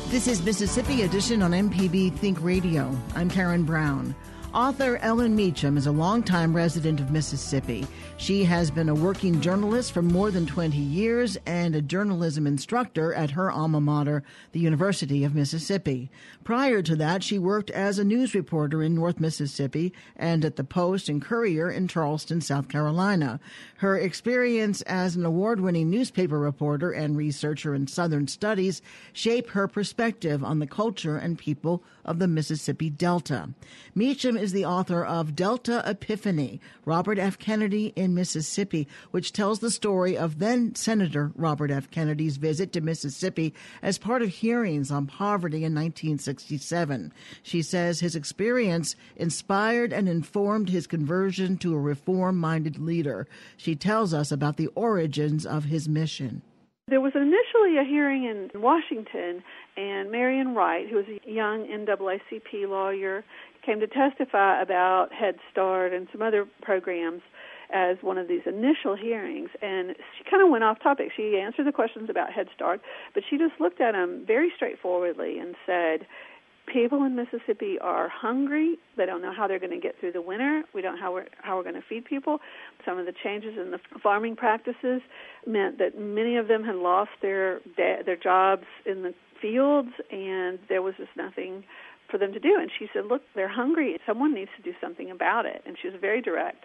This 0.09 0.29
is 0.29 0.43
Mississippi 0.43 1.03
Edition 1.03 1.41
on 1.43 1.53
MPB 1.53 2.15
Think 2.19 2.43
Radio. 2.43 2.95
I'm 3.15 3.31
Karen 3.31 3.65
Brown. 3.65 4.15
Author 4.55 4.99
Ellen 4.99 5.35
Meacham 5.35 5.79
is 5.79 5.87
a 5.87 5.93
longtime 5.93 6.55
resident 6.55 7.01
of 7.01 7.11
Mississippi. 7.11 7.87
She 8.19 8.45
has 8.45 8.71
been 8.71 8.91
a 8.91 8.95
working 8.95 9.41
journalist 9.41 9.93
for 9.93 10.03
more 10.03 10.31
than 10.31 10.45
20 10.45 10.77
years 10.77 11.39
and 11.47 11.75
a 11.75 11.81
journalism 11.81 12.47
instructor 12.47 13.15
at 13.15 13.31
her 13.31 13.51
alma 13.51 13.81
mater, 13.81 14.23
the 14.53 14.61
University 14.61 15.25
of 15.25 15.35
Mississippi. 15.35 16.11
Prior 16.45 16.83
to 16.83 16.95
that, 16.97 17.23
she 17.23 17.39
worked 17.39 17.71
as 17.71 17.99
a 17.99 18.05
news 18.05 18.35
reporter 18.35 18.83
in 18.83 18.95
North 18.95 19.19
Mississippi 19.19 19.91
and 20.17 20.45
at 20.45 20.57
the 20.57 20.65
Post 20.65 21.09
and 21.09 21.23
Courier 21.23 21.71
in 21.71 21.89
Charleston, 21.89 22.43
South 22.43 22.69
Carolina. 22.69 23.41
Her 23.83 23.99
experience 23.99 24.81
as 24.83 25.17
an 25.17 25.25
award 25.25 25.59
winning 25.59 25.91
newspaper 25.91 26.39
reporter 26.39 26.93
and 26.93 27.17
researcher 27.17 27.75
in 27.75 27.89
Southern 27.89 28.29
studies 28.29 28.81
shape 29.13 29.49
her 29.49 29.67
perspective 29.67 30.45
on 30.45 30.61
the 30.61 30.69
culture 30.69 31.17
and 31.17 31.37
people 31.37 31.83
of 32.05 32.21
the 32.21 32.29
Mississippi 32.29 32.91
Delta. 32.91 33.49
Meacham 33.93 34.37
is 34.37 34.53
the 34.53 34.65
author 34.65 35.05
of 35.05 35.35
Delta 35.35 35.83
Epiphany, 35.85 36.61
Robert 36.85 37.19
F. 37.19 37.41
Kennedy 37.41 37.93
in 37.97 38.15
Mississippi, 38.15 38.87
which 39.11 39.33
tells 39.33 39.59
the 39.59 39.71
story 39.71 40.17
of 40.17 40.39
then 40.39 40.77
Senator 40.77 41.33
Robert 41.35 41.73
F. 41.73 41.91
Kennedy's 41.91 42.37
visit 42.37 42.73
to 42.75 42.81
Mississippi 42.81 43.53
as 43.83 43.99
part 43.99 44.23
of 44.23 44.29
hearings 44.29 44.93
on 44.93 45.09
poverty 45.09 45.65
in 45.65 45.75
1967. 45.75 47.13
She 47.43 47.63
says 47.63 47.99
his 47.99 48.15
experience 48.15 48.95
inspired 49.17 49.93
and 49.93 50.09
informed 50.09 50.69
his 50.69 50.87
conversion 50.87 51.57
to 51.59 51.75
a 51.75 51.81
reform 51.81 52.37
minded 52.39 52.79
leader. 52.79 53.27
She 53.57 53.72
tells 53.75 54.13
us 54.15 54.33
about 54.33 54.57
the 54.57 54.69
origins 54.75 55.47
of 55.47 55.65
his 55.65 55.89
mission. 55.89 56.43
There 56.89 57.01
was 57.01 57.13
initially 57.15 57.79
a 57.79 57.85
hearing 57.85 58.25
in 58.25 58.61
Washington, 58.61 59.43
and 59.77 60.11
Marian 60.11 60.55
Wright, 60.55 60.89
who 60.89 60.97
was 60.97 61.07
a 61.07 61.31
young 61.31 61.67
NAACP 61.67 62.69
lawyer, 62.69 63.25
came 63.65 63.81
to 63.81 63.87
testify 63.87 64.61
about 64.61 65.13
Head 65.13 65.37
Start 65.51 65.93
and 65.93 66.09
some 66.11 66.23
other 66.23 66.47
programs 66.61 67.23
as 67.73 67.97
one 68.03 68.19
of 68.19 68.29
these 68.29 68.43
initial 68.47 68.97
hearings. 68.97 69.49
And 69.63 69.95
she 70.19 70.25
kind 70.31 70.43
of 70.43 70.51
went 70.51 70.65
off 70.65 70.83
topic. 70.83 71.11
She 71.17 71.39
answered 71.39 71.67
the 71.67 71.73
questions 71.73 72.11
about 72.11 72.33
Head 72.33 72.49
Start, 72.55 72.81
but 73.15 73.23
she 73.29 73.39
just 73.39 73.59
looked 73.61 73.81
at 73.81 73.93
them 73.93 74.25
very 74.27 74.53
straightforwardly 74.55 75.39
and 75.39 75.55
said, 75.65 76.07
people 76.67 77.05
in 77.05 77.17
Mississippi 77.17 77.79
are 77.81 78.09
hungry. 78.09 78.77
They 78.97 79.07
don't 79.07 79.23
know 79.23 79.33
how 79.35 79.47
they're 79.49 79.59
going 79.59 79.73
to 79.73 79.81
get 79.81 79.99
through 79.99 80.13
the 80.13 80.23
winter. 80.23 80.63
We 80.75 80.83
don't 80.83 80.97
know 80.97 81.01
how 81.01 81.13
we're 81.13 81.27
how 81.41 81.57
we're 81.57 81.63
going 81.63 81.75
to 81.75 81.83
feed 81.89 82.05
people. 82.05 82.39
Some 82.85 82.99
of 82.99 83.07
the 83.07 83.13
changes 83.13 83.59
in 83.59 83.71
the 83.71 83.79
farming 84.03 84.37
practices 84.37 85.03
meant 85.47 85.79
that 85.79 85.99
many 85.99 86.37
of 86.37 86.49
them 86.49 86.65
had 86.65 86.77
lost 86.77 87.11
their 87.21 87.61
their 87.77 88.17
jobs 88.17 88.65
in 88.87 89.03
the 89.03 89.15
fields, 89.41 89.91
and 90.11 90.59
there 90.69 90.83
was 90.83 90.95
just 90.97 91.11
nothing 91.17 91.65
for 92.11 92.19
them 92.19 92.33
to 92.33 92.39
do. 92.39 92.57
And 92.61 92.71
she 92.79 92.89
said, 92.93 93.07
"Look, 93.07 93.23
they're 93.35 93.49
hungry. 93.49 93.99
Someone 94.07 94.35
needs 94.35 94.51
to 94.57 94.63
do 94.63 94.75
something 94.81 95.11
about 95.11 95.47
it." 95.47 95.63
And 95.67 95.77
she 95.81 95.89
was 95.89 95.97
very 96.01 96.21
direct. 96.21 96.65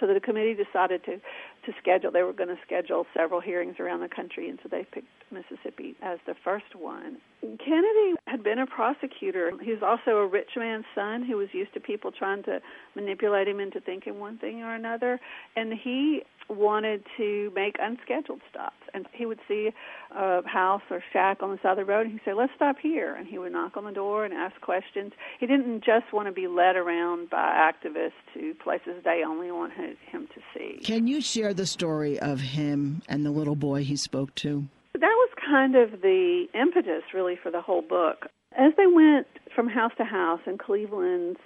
So 0.00 0.06
the 0.06 0.20
committee 0.20 0.54
decided 0.54 1.04
to 1.04 1.20
to 1.68 1.74
schedule. 1.80 2.10
They 2.10 2.22
were 2.22 2.32
going 2.32 2.48
to 2.48 2.58
schedule 2.64 3.06
several 3.14 3.40
hearings 3.40 3.76
around 3.78 4.00
the 4.00 4.08
country, 4.08 4.48
and 4.48 4.58
so 4.62 4.68
they 4.68 4.84
picked 4.90 5.08
Mississippi 5.30 5.94
as 6.02 6.18
the 6.26 6.34
first 6.42 6.74
one. 6.74 7.18
Kennedy 7.40 8.14
had 8.26 8.42
been 8.42 8.58
a 8.58 8.66
prosecutor. 8.66 9.52
He 9.62 9.70
was 9.70 9.82
also 9.82 10.18
a 10.18 10.26
rich 10.26 10.50
man's 10.56 10.86
son 10.94 11.24
who 11.24 11.36
was 11.36 11.48
used 11.52 11.74
to 11.74 11.80
people 11.80 12.10
trying 12.10 12.42
to 12.44 12.60
manipulate 12.94 13.46
him 13.46 13.60
into 13.60 13.80
thinking 13.80 14.18
one 14.18 14.38
thing 14.38 14.62
or 14.62 14.74
another, 14.74 15.20
and 15.54 15.72
he 15.72 16.22
wanted 16.48 17.04
to 17.18 17.52
make 17.54 17.76
unscheduled 17.78 18.40
stops. 18.50 18.74
And 18.94 19.06
he 19.12 19.26
would 19.26 19.38
see 19.46 19.70
a 20.10 20.48
house 20.48 20.80
or 20.90 21.04
shack 21.12 21.42
on 21.42 21.50
the 21.50 21.58
side 21.62 21.72
of 21.72 21.76
the 21.76 21.84
road, 21.84 22.06
and 22.06 22.12
he'd 22.12 22.24
say, 22.24 22.32
"Let's 22.32 22.54
stop 22.54 22.78
here." 22.78 23.14
And 23.14 23.26
he 23.28 23.36
would 23.38 23.52
knock 23.52 23.76
on 23.76 23.84
the 23.84 23.92
door 23.92 24.24
and 24.24 24.32
ask 24.32 24.58
questions. 24.62 25.12
He 25.38 25.46
didn't 25.46 25.84
just 25.84 26.10
want 26.10 26.26
to 26.26 26.32
be 26.32 26.46
led 26.46 26.74
around 26.74 27.28
by 27.28 27.70
activists 27.70 28.12
to 28.32 28.54
places 28.54 29.04
they 29.04 29.22
only 29.24 29.50
wanted 29.52 29.98
him 30.10 30.26
to 30.34 30.40
see. 30.54 30.80
Can 30.82 31.06
you 31.06 31.20
share 31.20 31.52
the 31.58 31.66
story 31.66 32.20
of 32.20 32.38
him 32.38 33.02
and 33.08 33.26
the 33.26 33.30
little 33.30 33.56
boy 33.56 33.82
he 33.82 33.96
spoke 33.96 34.32
to? 34.36 34.64
That 34.94 35.00
was 35.02 35.30
kind 35.44 35.74
of 35.74 36.00
the 36.00 36.46
impetus, 36.54 37.02
really, 37.12 37.36
for 37.42 37.50
the 37.50 37.60
whole 37.60 37.82
book. 37.82 38.26
As 38.56 38.72
they 38.76 38.86
went 38.86 39.26
from 39.54 39.68
house 39.68 39.90
to 39.98 40.04
house 40.04 40.40
in 40.46 40.56
Cleveland's 40.56 41.40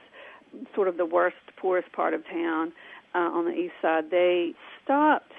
sort 0.75 0.87
of 0.87 0.99
the 0.99 1.07
worst, 1.07 1.37
poorest 1.57 1.91
part 1.93 2.13
of 2.13 2.25
town 2.27 2.73
uh, 3.15 3.21
on 3.21 3.47
the 3.47 3.53
east 3.53 3.73
side, 3.81 4.11
they 4.11 4.53
stopped 4.85 5.33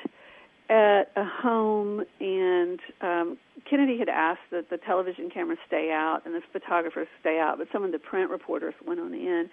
at 0.69 1.11
a 1.15 1.23
home, 1.23 2.03
and 2.19 2.79
um, 3.01 3.37
Kennedy 3.69 3.99
had 3.99 4.09
asked 4.09 4.49
that 4.49 4.71
the 4.71 4.77
television 4.77 5.29
cameras 5.29 5.59
stay 5.67 5.91
out 5.91 6.21
and 6.25 6.33
the 6.33 6.41
photographers 6.51 7.07
stay 7.19 7.39
out, 7.39 7.59
but 7.59 7.67
some 7.71 7.83
of 7.83 7.91
the 7.91 7.99
print 7.99 8.31
reporters 8.31 8.73
went 8.83 8.99
on 8.99 9.13
in. 9.13 9.49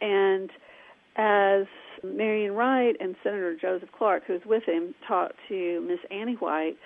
And 0.00 0.50
as 1.16 1.66
Marian 2.04 2.52
Wright 2.52 2.96
and 3.00 3.14
Senator 3.22 3.56
Joseph 3.56 3.90
Clark, 3.96 4.24
who 4.26 4.34
was 4.34 4.42
with 4.46 4.64
him, 4.64 4.94
talked 5.06 5.34
to 5.48 5.80
Miss 5.86 6.00
Annie 6.10 6.34
White, 6.34 6.76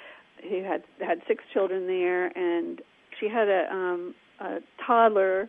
who 0.42 0.62
had 0.62 0.82
had 1.00 1.20
six 1.26 1.44
children 1.52 1.86
there, 1.86 2.26
and 2.36 2.80
she 3.18 3.28
had 3.28 3.48
a, 3.48 3.72
um, 3.72 4.14
a 4.40 4.58
toddler 4.84 5.48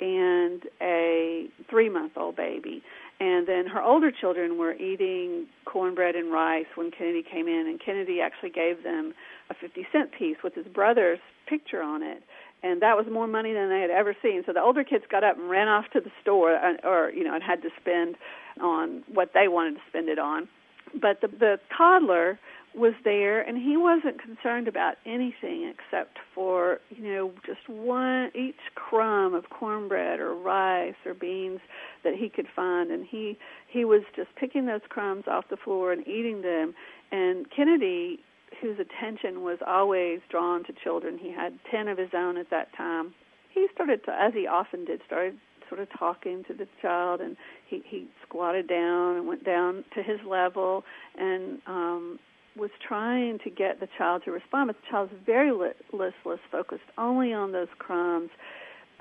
and 0.00 0.62
a 0.80 1.46
three 1.70 1.88
month 1.88 2.12
old 2.16 2.36
baby. 2.36 2.82
And 3.20 3.46
then 3.46 3.66
her 3.68 3.80
older 3.80 4.10
children 4.10 4.58
were 4.58 4.72
eating 4.74 5.46
cornbread 5.64 6.16
and 6.16 6.32
rice 6.32 6.66
when 6.74 6.90
Kennedy 6.90 7.22
came 7.22 7.46
in, 7.46 7.66
and 7.68 7.80
Kennedy 7.80 8.20
actually 8.20 8.50
gave 8.50 8.82
them 8.82 9.14
a 9.48 9.54
50 9.54 9.86
cent 9.92 10.10
piece 10.12 10.38
with 10.42 10.54
his 10.54 10.66
brother's 10.66 11.20
picture 11.48 11.82
on 11.82 12.02
it. 12.02 12.22
And 12.62 12.80
that 12.80 12.96
was 12.96 13.06
more 13.10 13.26
money 13.26 13.52
than 13.52 13.68
they 13.68 13.80
had 13.80 13.90
ever 13.90 14.14
seen. 14.22 14.42
So 14.46 14.52
the 14.52 14.62
older 14.62 14.84
kids 14.84 15.04
got 15.10 15.24
up 15.24 15.36
and 15.36 15.50
ran 15.50 15.68
off 15.68 15.86
to 15.94 16.00
the 16.00 16.10
store, 16.20 16.54
uh, 16.54 16.74
or 16.84 17.10
you 17.10 17.24
know, 17.24 17.34
and 17.34 17.42
had 17.42 17.62
to 17.62 17.70
spend 17.80 18.16
on 18.60 19.02
what 19.12 19.30
they 19.34 19.48
wanted 19.48 19.74
to 19.74 19.80
spend 19.88 20.08
it 20.08 20.18
on. 20.18 20.48
But 20.94 21.20
the 21.20 21.28
the 21.28 21.58
toddler 21.76 22.38
was 22.74 22.94
there 23.04 23.42
and 23.42 23.58
he 23.58 23.76
wasn't 23.76 24.20
concerned 24.20 24.66
about 24.66 24.94
anything 25.04 25.70
except 25.70 26.18
for 26.34 26.78
you 26.90 27.02
know 27.02 27.32
just 27.44 27.68
one 27.68 28.30
each 28.34 28.56
crumb 28.74 29.34
of 29.34 29.50
cornbread 29.50 30.20
or 30.20 30.34
rice 30.34 30.94
or 31.04 31.12
beans 31.12 31.60
that 32.02 32.14
he 32.14 32.28
could 32.28 32.46
find 32.54 32.90
and 32.90 33.06
he 33.06 33.36
he 33.68 33.84
was 33.84 34.02
just 34.16 34.28
picking 34.36 34.66
those 34.66 34.80
crumbs 34.88 35.24
off 35.26 35.44
the 35.50 35.56
floor 35.56 35.92
and 35.92 36.06
eating 36.08 36.40
them 36.40 36.74
and 37.10 37.46
Kennedy 37.54 38.20
whose 38.60 38.78
attention 38.78 39.42
was 39.42 39.58
always 39.66 40.20
drawn 40.30 40.64
to 40.64 40.72
children. 40.84 41.18
He 41.18 41.32
had 41.32 41.58
10 41.70 41.88
of 41.88 41.98
his 41.98 42.10
own 42.14 42.36
at 42.36 42.50
that 42.50 42.74
time. 42.76 43.14
He 43.52 43.66
started 43.74 44.04
to 44.04 44.12
as 44.12 44.32
he 44.34 44.46
often 44.46 44.84
did 44.84 45.00
started 45.06 45.38
sort 45.68 45.80
of 45.80 45.88
talking 45.98 46.44
to 46.48 46.54
the 46.54 46.66
child 46.80 47.20
and 47.20 47.36
he 47.66 47.82
he 47.86 48.06
squatted 48.26 48.68
down 48.68 49.16
and 49.16 49.26
went 49.26 49.44
down 49.44 49.84
to 49.94 50.02
his 50.02 50.18
level 50.26 50.84
and 51.18 51.60
um 51.66 52.18
was 52.56 52.70
trying 52.86 53.38
to 53.38 53.50
get 53.50 53.80
the 53.80 53.88
child 53.96 54.22
to 54.24 54.30
respond, 54.30 54.66
but 54.68 54.76
the 54.76 54.90
child 54.90 55.10
was 55.10 55.20
very 55.24 55.52
listless, 55.52 56.40
focused 56.50 56.82
only 56.98 57.32
on 57.32 57.52
those 57.52 57.68
crumbs. 57.78 58.30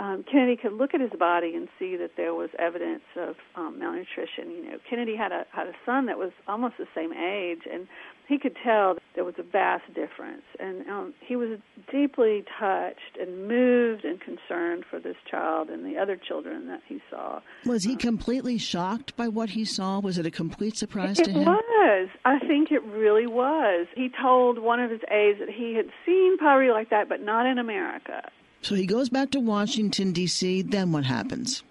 Um, 0.01 0.23
Kennedy 0.23 0.55
could 0.55 0.73
look 0.73 0.95
at 0.95 0.99
his 0.99 1.11
body 1.11 1.53
and 1.55 1.67
see 1.77 1.95
that 1.97 2.13
there 2.17 2.33
was 2.33 2.49
evidence 2.57 3.03
of 3.15 3.35
um, 3.55 3.77
malnutrition. 3.77 4.49
You 4.49 4.71
know, 4.71 4.77
Kennedy 4.89 5.15
had 5.15 5.31
a 5.31 5.45
had 5.51 5.67
a 5.67 5.73
son 5.85 6.07
that 6.07 6.17
was 6.17 6.31
almost 6.47 6.75
the 6.79 6.87
same 6.95 7.13
age, 7.13 7.61
and 7.71 7.87
he 8.27 8.39
could 8.39 8.57
tell 8.63 8.97
there 9.13 9.23
was 9.23 9.35
a 9.37 9.43
vast 9.43 9.93
difference. 9.93 10.41
And 10.59 10.89
um, 10.89 11.13
he 11.19 11.35
was 11.35 11.59
deeply 11.91 12.43
touched 12.59 13.19
and 13.19 13.47
moved 13.47 14.03
and 14.03 14.19
concerned 14.19 14.85
for 14.89 14.99
this 14.99 15.17
child 15.29 15.69
and 15.69 15.85
the 15.85 15.99
other 15.99 16.17
children 16.17 16.65
that 16.65 16.81
he 16.87 16.99
saw. 17.11 17.41
Was 17.67 17.83
he 17.83 17.91
um, 17.91 17.97
completely 17.99 18.57
shocked 18.57 19.15
by 19.15 19.27
what 19.27 19.51
he 19.51 19.65
saw? 19.65 19.99
Was 19.99 20.17
it 20.17 20.25
a 20.25 20.31
complete 20.31 20.77
surprise 20.77 21.19
it 21.19 21.25
to 21.25 21.31
him? 21.31 21.41
It 21.43 21.45
was. 21.45 22.09
I 22.25 22.39
think 22.39 22.71
it 22.71 22.83
really 22.85 23.27
was. 23.27 23.85
He 23.95 24.09
told 24.19 24.57
one 24.57 24.79
of 24.79 24.89
his 24.89 25.01
aides 25.11 25.37
that 25.37 25.49
he 25.49 25.75
had 25.75 25.91
seen 26.07 26.39
poverty 26.39 26.71
like 26.71 26.89
that, 26.89 27.07
but 27.07 27.21
not 27.21 27.45
in 27.45 27.59
America. 27.59 28.23
So 28.61 28.75
he 28.75 28.85
goes 28.85 29.09
back 29.09 29.31
to 29.31 29.39
Washington, 29.39 30.11
D.C. 30.11 30.61
Then 30.63 30.91
what 30.91 31.05
happens? 31.05 31.63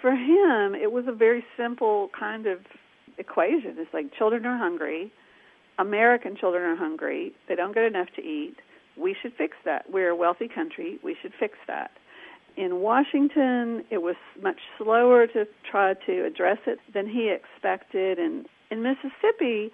For 0.00 0.10
him, 0.10 0.74
it 0.74 0.92
was 0.92 1.06
a 1.06 1.12
very 1.12 1.44
simple 1.56 2.10
kind 2.18 2.46
of 2.46 2.60
equation. 3.18 3.76
It's 3.78 3.94
like 3.94 4.12
children 4.14 4.44
are 4.44 4.58
hungry 4.58 5.12
American 5.78 6.36
children 6.36 6.62
are 6.64 6.76
hungry. 6.76 7.32
They 7.48 7.54
don't 7.54 7.74
get 7.74 7.84
enough 7.84 8.08
to 8.16 8.22
eat. 8.22 8.56
We 8.96 9.16
should 9.20 9.32
fix 9.34 9.56
that. 9.64 9.90
We're 9.90 10.10
a 10.10 10.16
wealthy 10.16 10.48
country. 10.48 10.98
We 11.02 11.16
should 11.20 11.32
fix 11.38 11.54
that. 11.66 11.90
In 12.56 12.80
Washington, 12.80 13.84
it 13.90 13.98
was 13.98 14.14
much 14.40 14.60
slower 14.78 15.26
to 15.28 15.46
try 15.68 15.94
to 16.06 16.24
address 16.24 16.58
it 16.66 16.78
than 16.92 17.08
he 17.08 17.30
expected. 17.30 18.18
And 18.18 18.46
in 18.70 18.82
Mississippi, 18.82 19.72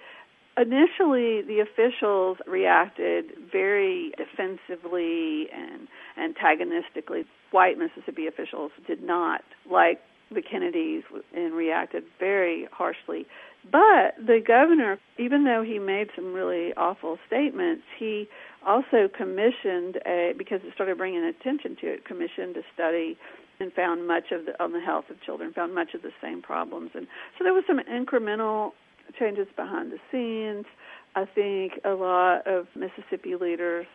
initially 0.61 1.43
the 1.43 1.61
officials 1.61 2.38
reacted 2.47 3.33
very 3.50 4.12
defensively 4.17 5.49
and 5.52 5.88
antagonistically. 6.19 7.25
White 7.50 7.79
Mississippi 7.79 8.26
officials 8.26 8.73
did 8.87 9.02
not 9.02 9.43
like 9.71 10.00
the 10.31 10.43
Kennedys 10.43 11.02
and 11.35 11.55
reacted 11.55 12.05
very 12.19 12.69
harshly. 12.71 13.26
But 13.64 14.14
the 14.17 14.40
governor, 14.47 14.99
even 15.19 15.45
though 15.45 15.62
he 15.62 15.79
made 15.79 16.09
some 16.14 16.33
really 16.33 16.73
awful 16.76 17.19
statements, 17.26 17.83
he 17.99 18.29
also 18.67 19.09
commissioned 19.09 19.99
a 20.07 20.33
because 20.37 20.61
it 20.64 20.73
started 20.75 20.97
bringing 20.97 21.25
attention 21.25 21.76
to 21.81 21.87
it, 21.87 22.05
commissioned 22.05 22.57
a 22.57 22.62
study 22.73 23.19
and 23.59 23.73
found 23.73 24.07
much 24.07 24.33
of 24.33 24.47
the 24.47 24.62
on 24.62 24.73
the 24.73 24.81
health 24.81 25.05
of 25.11 25.21
children, 25.23 25.52
found 25.52 25.75
much 25.75 25.95
of 25.95 26.02
the 26.02 26.12
same 26.23 26.40
problems, 26.40 26.90
and 26.95 27.07
so 27.37 27.45
there 27.45 27.52
was 27.52 27.64
some 27.67 27.81
incremental 27.81 28.73
changes 29.19 29.47
behind 29.57 29.93
the 29.93 29.99
scenes. 30.11 30.67
I 31.14 31.25
think 31.25 31.81
a 31.85 31.90
lot 31.90 32.47
of 32.47 32.67
Mississippi 32.75 33.35
leaders 33.35 33.87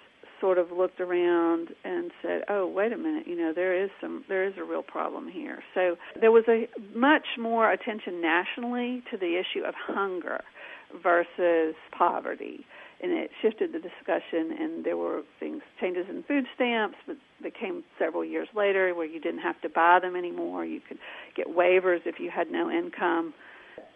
sort 0.42 0.58
of 0.58 0.72
looked 0.72 1.00
around 1.00 1.70
and 1.84 2.12
said, 2.22 2.44
"Oh, 2.50 2.68
wait 2.68 2.92
a 2.92 2.98
minute, 2.98 3.26
you 3.28 3.36
know, 3.38 3.54
there 3.54 3.74
is 3.74 3.90
some 4.02 4.26
there 4.28 4.44
is 4.44 4.54
a 4.58 4.64
real 4.64 4.84
problem 4.84 5.28
here." 5.30 5.64
So 5.74 5.98
there 6.20 6.32
was 6.32 6.44
a 6.48 6.68
much 6.94 7.38
more 7.40 7.72
attention 7.72 8.22
nationally 8.22 9.02
to 9.12 9.18
the 9.18 9.38
issue 9.38 9.64
of 9.66 9.74
hunger 9.76 10.44
versus 11.02 11.76
poverty. 11.92 12.66
And 13.02 13.12
it 13.12 13.30
shifted 13.42 13.74
the 13.74 13.80
discussion, 13.80 14.56
and 14.58 14.86
there 14.86 14.96
were 14.98 15.24
things 15.40 15.62
changes 15.80 16.06
in 16.10 16.24
food 16.24 16.46
stamps, 16.56 16.98
but 17.06 17.18
that 17.44 17.54
came 17.54 17.84
several 18.00 18.24
years 18.24 18.48
later, 18.56 18.94
where 18.96 19.06
you 19.06 19.20
didn't 19.20 19.42
have 19.42 19.60
to 19.62 19.70
buy 19.70 20.00
them 20.00 20.16
anymore. 20.16 20.64
You 20.64 20.80
could 20.80 20.98
get 21.36 21.48
waivers 21.48 22.06
if 22.06 22.20
you 22.20 22.30
had 22.30 22.50
no 22.50 22.70
income 22.70 23.34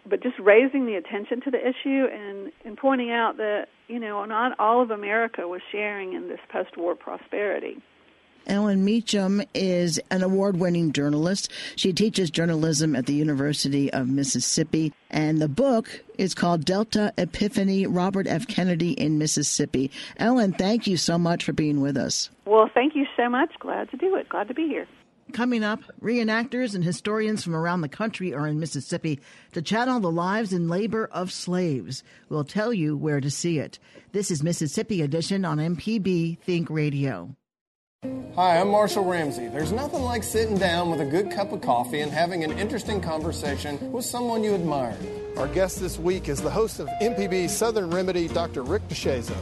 but 0.06 0.22
just 0.22 0.38
raising 0.38 0.86
the 0.86 0.94
attention 0.94 1.40
to 1.42 1.50
the 1.50 1.58
issue 1.58 2.06
and, 2.12 2.52
and 2.64 2.76
pointing 2.76 3.10
out 3.10 3.36
that, 3.36 3.66
you 3.88 3.98
know, 3.98 4.24
not 4.24 4.58
all 4.58 4.82
of 4.82 4.90
America 4.90 5.46
was 5.46 5.60
sharing 5.70 6.12
in 6.14 6.28
this 6.28 6.40
post 6.50 6.76
war 6.76 6.94
prosperity. 6.94 7.78
Ellen 8.46 8.84
Meacham 8.84 9.42
is 9.54 10.00
an 10.10 10.22
award 10.22 10.56
winning 10.56 10.92
journalist. 10.92 11.52
She 11.76 11.92
teaches 11.92 12.30
journalism 12.30 12.96
at 12.96 13.06
the 13.06 13.12
University 13.12 13.92
of 13.92 14.08
Mississippi. 14.08 14.92
And 15.10 15.40
the 15.40 15.48
book 15.48 16.02
is 16.18 16.34
called 16.34 16.64
Delta 16.64 17.12
Epiphany 17.18 17.86
Robert 17.86 18.26
F. 18.26 18.46
Kennedy 18.48 18.92
in 18.92 19.18
Mississippi. 19.18 19.90
Ellen, 20.16 20.52
thank 20.52 20.86
you 20.86 20.96
so 20.96 21.18
much 21.18 21.44
for 21.44 21.52
being 21.52 21.80
with 21.80 21.96
us. 21.96 22.30
Well, 22.46 22.70
thank 22.72 22.96
you 22.96 23.06
so 23.16 23.28
much. 23.28 23.52
Glad 23.58 23.90
to 23.90 23.96
do 23.96 24.16
it. 24.16 24.28
Glad 24.28 24.48
to 24.48 24.54
be 24.54 24.66
here. 24.66 24.86
Coming 25.32 25.62
up, 25.62 25.80
reenactors 26.02 26.74
and 26.74 26.82
historians 26.82 27.44
from 27.44 27.54
around 27.54 27.80
the 27.80 27.88
country 27.88 28.34
are 28.34 28.46
in 28.46 28.58
Mississippi 28.58 29.20
to 29.52 29.62
channel 29.62 30.00
the 30.00 30.10
lives 30.10 30.52
and 30.52 30.68
labor 30.68 31.08
of 31.12 31.32
slaves. 31.32 32.02
We'll 32.28 32.44
tell 32.44 32.72
you 32.72 32.96
where 32.96 33.20
to 33.20 33.30
see 33.30 33.58
it. 33.58 33.78
This 34.12 34.30
is 34.30 34.42
Mississippi 34.42 35.02
Edition 35.02 35.44
on 35.44 35.58
MPB 35.58 36.38
Think 36.40 36.68
Radio. 36.68 37.36
Hi, 38.34 38.58
I'm 38.58 38.68
Marshall 38.68 39.04
Ramsey. 39.04 39.48
There's 39.48 39.72
nothing 39.72 40.02
like 40.02 40.22
sitting 40.22 40.58
down 40.58 40.90
with 40.90 41.00
a 41.00 41.06
good 41.06 41.30
cup 41.30 41.52
of 41.52 41.60
coffee 41.60 42.00
and 42.00 42.10
having 42.10 42.42
an 42.42 42.58
interesting 42.58 43.00
conversation 43.00 43.92
with 43.92 44.04
someone 44.04 44.42
you 44.42 44.54
admire. 44.54 44.96
Our 45.36 45.48
guest 45.48 45.80
this 45.80 45.98
week 45.98 46.28
is 46.28 46.40
the 46.40 46.50
host 46.50 46.80
of 46.80 46.88
MPB 47.00 47.50
Southern 47.50 47.90
Remedy, 47.90 48.28
Dr. 48.28 48.62
Rick 48.62 48.88
DeShazo. 48.88 49.36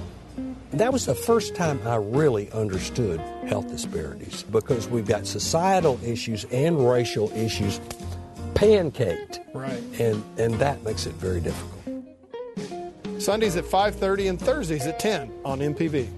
That 0.79 0.93
was 0.93 1.07
the 1.07 1.15
first 1.15 1.57
time 1.57 1.81
I 1.85 1.97
really 1.97 2.53
understood 2.53 3.19
health 3.49 3.67
disparities 3.67 4.45
because 4.45 4.87
we've 4.87 5.09
got 5.09 5.27
societal 5.27 5.99
issues 6.05 6.45
and 6.53 6.89
racial 6.89 7.33
issues 7.33 7.81
pancaked. 8.55 9.41
Right. 9.53 9.83
And 9.99 10.23
and 10.39 10.55
that 10.61 10.85
makes 10.85 11.07
it 11.07 11.15
very 11.15 11.41
difficult. 11.41 11.75
Sundays 13.21 13.57
at 13.57 13.65
5:30 13.65 14.29
and 14.29 14.41
Thursdays 14.41 14.87
at 14.87 15.01
10 15.01 15.33
on 15.45 15.59
MPB. 15.59 16.11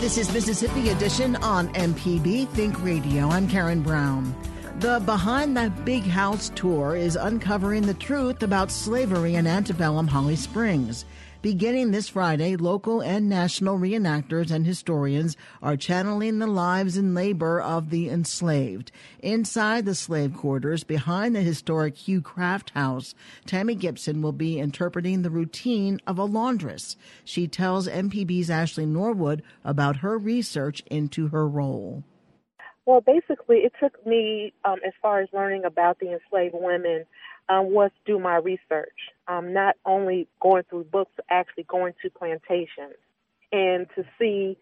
This 0.00 0.18
is 0.18 0.32
Mississippi 0.32 0.90
Edition 0.90 1.34
on 1.36 1.66
MPB 1.74 2.46
Think 2.50 2.80
Radio. 2.84 3.28
I'm 3.28 3.48
Karen 3.48 3.82
Brown. 3.82 4.36
The 4.82 5.00
Behind 5.06 5.56
the 5.56 5.72
Big 5.84 6.02
House 6.02 6.50
tour 6.56 6.96
is 6.96 7.14
uncovering 7.14 7.86
the 7.86 7.94
truth 7.94 8.42
about 8.42 8.72
slavery 8.72 9.36
in 9.36 9.46
antebellum 9.46 10.08
Holly 10.08 10.34
Springs. 10.34 11.04
Beginning 11.40 11.92
this 11.92 12.08
Friday, 12.08 12.56
local 12.56 13.00
and 13.00 13.28
national 13.28 13.78
reenactors 13.78 14.50
and 14.50 14.66
historians 14.66 15.36
are 15.62 15.76
channeling 15.76 16.40
the 16.40 16.48
lives 16.48 16.96
and 16.96 17.14
labor 17.14 17.60
of 17.60 17.90
the 17.90 18.08
enslaved. 18.08 18.90
Inside 19.20 19.84
the 19.84 19.94
slave 19.94 20.34
quarters, 20.34 20.82
behind 20.82 21.36
the 21.36 21.42
historic 21.42 21.96
Hugh 21.96 22.20
Craft 22.20 22.70
House, 22.70 23.14
Tammy 23.46 23.76
Gibson 23.76 24.20
will 24.20 24.32
be 24.32 24.58
interpreting 24.58 25.22
the 25.22 25.30
routine 25.30 26.00
of 26.08 26.18
a 26.18 26.24
laundress. 26.24 26.96
She 27.24 27.46
tells 27.46 27.86
MPB's 27.86 28.50
Ashley 28.50 28.86
Norwood 28.86 29.44
about 29.64 29.98
her 29.98 30.18
research 30.18 30.82
into 30.90 31.28
her 31.28 31.46
role. 31.46 32.02
Well, 32.86 33.00
basically, 33.00 33.58
it 33.58 33.72
took 33.80 34.04
me, 34.06 34.52
um, 34.64 34.78
as 34.86 34.92
far 35.00 35.20
as 35.20 35.28
learning 35.32 35.64
about 35.64 36.00
the 36.00 36.12
enslaved 36.12 36.54
women, 36.58 37.04
um, 37.48 37.72
was 37.72 37.90
do 38.06 38.18
my 38.18 38.36
research. 38.36 38.96
Um, 39.28 39.52
not 39.52 39.76
only 39.84 40.28
going 40.40 40.64
through 40.68 40.84
books, 40.84 41.12
but 41.16 41.26
actually 41.30 41.64
going 41.64 41.94
to 42.02 42.10
plantations 42.10 42.96
and 43.52 43.86
to 43.94 44.04
see 44.18 44.56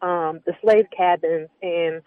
um, 0.00 0.40
the 0.46 0.54
slave 0.62 0.86
cabins. 0.96 1.48
And 1.62 2.02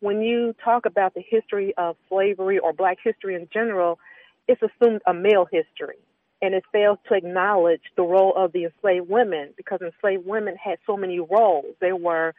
when 0.00 0.20
you 0.22 0.54
talk 0.64 0.86
about 0.86 1.14
the 1.14 1.22
history 1.28 1.74
of 1.76 1.96
slavery 2.08 2.58
or 2.58 2.72
black 2.72 2.98
history 3.02 3.34
in 3.34 3.48
general, 3.52 3.98
it's 4.46 4.62
assumed 4.62 5.00
a 5.06 5.14
male 5.14 5.46
history. 5.50 5.96
And 6.40 6.54
it 6.54 6.62
fails 6.70 6.98
to 7.08 7.14
acknowledge 7.14 7.82
the 7.96 8.02
role 8.04 8.32
of 8.36 8.52
the 8.52 8.64
enslaved 8.64 9.08
women 9.08 9.50
because 9.56 9.80
enslaved 9.80 10.24
women 10.26 10.54
had 10.62 10.78
so 10.86 10.96
many 10.96 11.18
roles. 11.18 11.74
They 11.80 11.92
were 11.92 12.34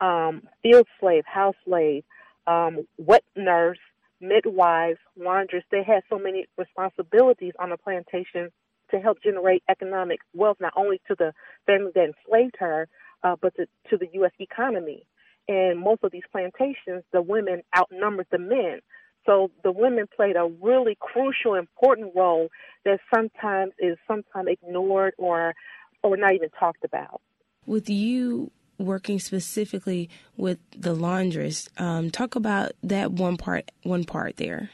um, 0.00 0.42
field 0.62 0.88
slave, 0.98 1.24
house 1.26 1.54
slave, 1.64 2.02
um, 2.46 2.86
wet 2.98 3.24
nurse, 3.36 3.78
midwives, 4.20 4.98
laundress. 5.16 5.64
They 5.70 5.82
had 5.82 6.02
so 6.08 6.18
many 6.18 6.46
responsibilities 6.56 7.52
on 7.58 7.70
the 7.70 7.76
plantation 7.76 8.50
to 8.90 9.00
help 9.00 9.18
generate 9.22 9.62
economic 9.68 10.20
wealth, 10.34 10.58
not 10.60 10.72
only 10.76 11.00
to 11.08 11.14
the 11.18 11.32
family 11.66 11.90
that 11.94 12.12
enslaved 12.14 12.56
her, 12.58 12.88
uh, 13.22 13.36
but 13.40 13.54
to, 13.56 13.66
to 13.90 13.96
the 13.96 14.08
U.S. 14.14 14.32
economy. 14.38 15.06
And 15.48 15.78
most 15.78 16.02
of 16.02 16.12
these 16.12 16.22
plantations, 16.30 17.04
the 17.12 17.22
women 17.22 17.62
outnumbered 17.76 18.26
the 18.30 18.38
men. 18.38 18.80
So 19.26 19.50
the 19.62 19.72
women 19.72 20.06
played 20.14 20.36
a 20.36 20.50
really 20.62 20.96
crucial, 21.00 21.54
important 21.54 22.12
role 22.14 22.48
that 22.84 23.00
sometimes 23.14 23.72
is 23.78 23.96
sometimes 24.06 24.48
ignored 24.48 25.14
or 25.18 25.54
or 26.02 26.18
not 26.18 26.34
even 26.34 26.50
talked 26.50 26.84
about. 26.84 27.22
With 27.64 27.88
you 27.88 28.50
working 28.78 29.18
specifically 29.18 30.10
with 30.36 30.58
the 30.76 30.94
laundress, 30.94 31.68
um, 31.78 32.10
talk 32.10 32.34
about 32.34 32.72
that 32.82 33.12
one 33.12 33.36
part. 33.36 33.70
One 33.82 34.04
part 34.04 34.36
there. 34.36 34.70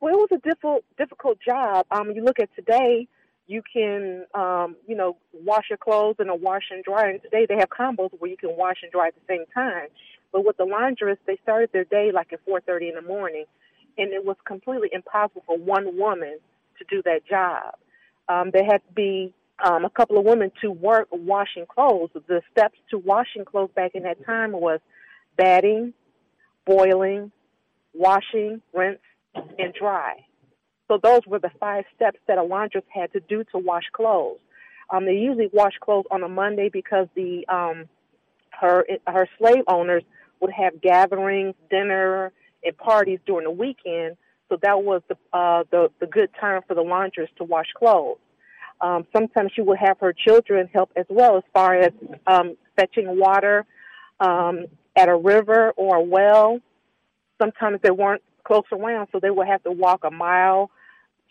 Well, 0.00 0.14
it 0.14 0.18
was 0.18 0.28
a 0.32 0.38
difficult 0.38 0.84
difficult 0.98 1.38
job. 1.40 1.86
Um, 1.90 2.10
you 2.10 2.22
look 2.22 2.38
at 2.38 2.54
today, 2.54 3.08
you 3.46 3.62
can 3.72 4.26
um, 4.34 4.76
you 4.86 4.96
know 4.96 5.16
wash 5.32 5.64
your 5.70 5.78
clothes 5.78 6.16
in 6.18 6.28
a 6.28 6.34
wash 6.34 6.64
and 6.70 6.84
dry. 6.84 7.10
And 7.10 7.22
today 7.22 7.46
they 7.48 7.56
have 7.56 7.68
combos 7.68 8.10
where 8.18 8.30
you 8.30 8.36
can 8.36 8.56
wash 8.56 8.78
and 8.82 8.92
dry 8.92 9.08
at 9.08 9.14
the 9.14 9.34
same 9.34 9.44
time. 9.54 9.88
But 10.32 10.44
with 10.44 10.56
the 10.56 10.64
laundress, 10.64 11.18
they 11.26 11.38
started 11.42 11.70
their 11.72 11.84
day 11.84 12.10
like 12.12 12.32
at 12.32 12.44
4:30 12.44 12.88
in 12.88 12.94
the 12.96 13.02
morning, 13.02 13.44
and 13.96 14.12
it 14.12 14.24
was 14.24 14.36
completely 14.44 14.90
impossible 14.92 15.42
for 15.46 15.56
one 15.56 15.96
woman 15.96 16.38
to 16.78 16.84
do 16.88 17.02
that 17.02 17.24
job. 17.26 17.74
Um, 18.28 18.50
there 18.50 18.64
had 18.64 18.82
to 18.86 18.92
be 18.94 19.32
um, 19.62 19.84
a 19.84 19.90
couple 19.90 20.18
of 20.18 20.24
women 20.24 20.50
to 20.62 20.70
work 20.70 21.08
washing 21.12 21.66
clothes. 21.66 22.10
The 22.14 22.42
steps 22.50 22.78
to 22.90 22.98
washing 22.98 23.44
clothes 23.44 23.70
back 23.74 23.92
in 23.94 24.02
that 24.02 24.24
time 24.24 24.52
was 24.52 24.80
batting, 25.36 25.92
boiling, 26.66 27.30
washing, 27.92 28.60
rinse, 28.72 28.98
and 29.34 29.72
dry. 29.74 30.14
So 30.88 30.98
those 31.02 31.20
were 31.26 31.38
the 31.38 31.50
five 31.60 31.84
steps 31.94 32.18
that 32.28 32.38
a 32.38 32.42
laundress 32.42 32.84
had 32.92 33.12
to 33.12 33.20
do 33.20 33.44
to 33.52 33.58
wash 33.58 33.84
clothes. 33.92 34.38
Um, 34.90 35.06
they 35.06 35.14
usually 35.14 35.48
wash 35.52 35.72
clothes 35.80 36.04
on 36.10 36.22
a 36.22 36.28
Monday 36.28 36.68
because 36.68 37.06
the 37.14 37.46
um, 37.48 37.88
her 38.50 38.84
her 39.06 39.28
slave 39.38 39.64
owners 39.66 40.02
would 40.40 40.52
have 40.52 40.80
gatherings, 40.82 41.54
dinner, 41.70 42.32
and 42.62 42.76
parties 42.76 43.18
during 43.24 43.44
the 43.44 43.50
weekend. 43.50 44.16
So 44.48 44.58
that 44.62 44.82
was 44.82 45.00
the 45.08 45.16
uh, 45.32 45.64
the 45.70 45.90
the 46.00 46.06
good 46.06 46.30
time 46.38 46.60
for 46.68 46.74
the 46.74 46.82
laundress 46.82 47.30
to 47.38 47.44
wash 47.44 47.68
clothes. 47.76 48.18
Um, 48.84 49.06
sometimes 49.16 49.50
she 49.54 49.62
would 49.62 49.78
have 49.78 49.98
her 50.00 50.12
children 50.12 50.68
help 50.70 50.90
as 50.94 51.06
well, 51.08 51.38
as 51.38 51.42
far 51.54 51.74
as 51.74 51.92
um, 52.26 52.56
fetching 52.76 53.18
water 53.18 53.64
um, 54.20 54.66
at 54.94 55.08
a 55.08 55.16
river 55.16 55.70
or 55.70 55.96
a 55.96 56.02
well. 56.02 56.60
Sometimes 57.40 57.78
they 57.82 57.90
weren't 57.90 58.22
close 58.46 58.64
around, 58.70 59.08
so 59.10 59.20
they 59.20 59.30
would 59.30 59.48
have 59.48 59.62
to 59.62 59.72
walk 59.72 60.04
a 60.04 60.10
mile 60.10 60.70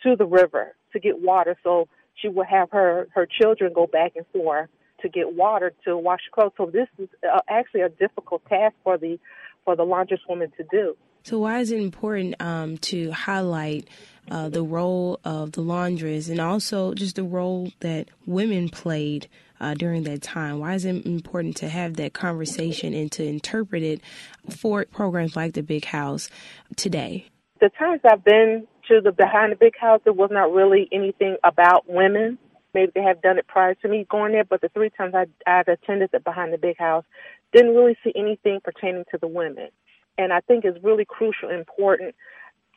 to 0.02 0.16
the 0.16 0.26
river 0.26 0.76
to 0.94 1.00
get 1.00 1.22
water. 1.22 1.56
So 1.63 1.88
she 2.16 2.28
would 2.28 2.48
have 2.48 2.72
her 2.72 3.08
her 3.13 3.28
children 3.28 3.72
go 3.72 3.86
back 3.86 4.13
and 4.16 4.26
forth 4.34 4.70
to 5.04 5.10
get 5.10 5.36
water 5.36 5.74
to 5.86 5.96
wash 5.96 6.22
clothes. 6.32 6.54
So 6.58 6.72
this 6.74 6.88
is 6.98 7.08
uh, 7.32 7.42
actually 7.48 7.82
a 7.82 7.89
difficult 7.89 8.44
task 8.48 8.74
for 8.84 8.98
the 8.98 9.20
for 9.63 9.76
the 9.76 9.84
laundress 9.84 10.22
woman 10.28 10.52
to 10.58 10.63
do. 10.72 10.98
So 11.23 11.39
why 11.39 11.59
is 11.59 11.71
it 11.71 11.79
important 11.79 12.36
um, 12.41 12.77
to 12.79 13.12
highlight 13.12 13.88
uh, 14.29 14.49
the 14.49 14.62
role 14.62 15.21
of 15.23 15.53
the 15.53 15.62
laundress 15.62 16.27
and 16.27 16.41
also 16.41 16.93
just 16.93 17.15
the 17.15 17.23
role 17.23 17.71
that 17.79 18.09
women 18.25 18.67
played 18.67 19.29
uh, 19.62 19.73
during 19.73 20.03
that 20.03 20.21
time? 20.21 20.59
Why 20.59 20.73
is 20.73 20.83
it 20.83 21.05
important 21.05 21.55
to 21.57 21.69
have 21.69 21.95
that 21.95 22.12
conversation 22.12 22.93
and 22.93 23.09
to 23.13 23.23
interpret 23.23 23.83
it 23.83 24.01
for 24.49 24.83
programs 24.83 25.38
like 25.38 25.53
the 25.53 25.63
Big 25.63 25.86
House 25.86 26.29
today? 26.75 27.27
The 27.62 27.69
times 27.79 28.01
I've 28.03 28.25
been 28.25 28.67
to 28.89 28.99
the 28.99 29.13
Behind 29.13 29.53
the 29.53 29.55
Big 29.55 29.77
House, 29.79 30.01
it 30.05 30.17
was 30.17 30.29
not 30.29 30.51
really 30.51 30.89
anything 30.91 31.38
about 31.45 31.86
women. 31.88 32.38
Maybe 32.73 32.91
they 32.95 33.01
have 33.01 33.21
done 33.21 33.38
it 33.38 33.47
prior 33.47 33.75
to 33.75 33.88
me 33.88 34.05
going 34.09 34.33
there, 34.33 34.43
but 34.43 34.59
the 34.59 34.67
three 34.69 34.89
times 34.89 35.13
I, 35.15 35.27
I've 35.47 35.69
attended 35.69 36.09
the 36.12 36.19
Behind 36.19 36.51
the 36.51 36.57
Big 36.57 36.77
House, 36.77 37.05
didn't 37.53 37.75
really 37.75 37.95
see 38.03 38.12
anything 38.13 38.59
pertaining 38.62 39.05
to 39.12 39.17
the 39.17 39.27
women. 39.27 39.69
And 40.17 40.32
I 40.32 40.41
think 40.41 40.65
it's 40.65 40.78
really 40.84 41.06
crucial 41.06 41.49
and 41.49 41.60
important 41.60 42.15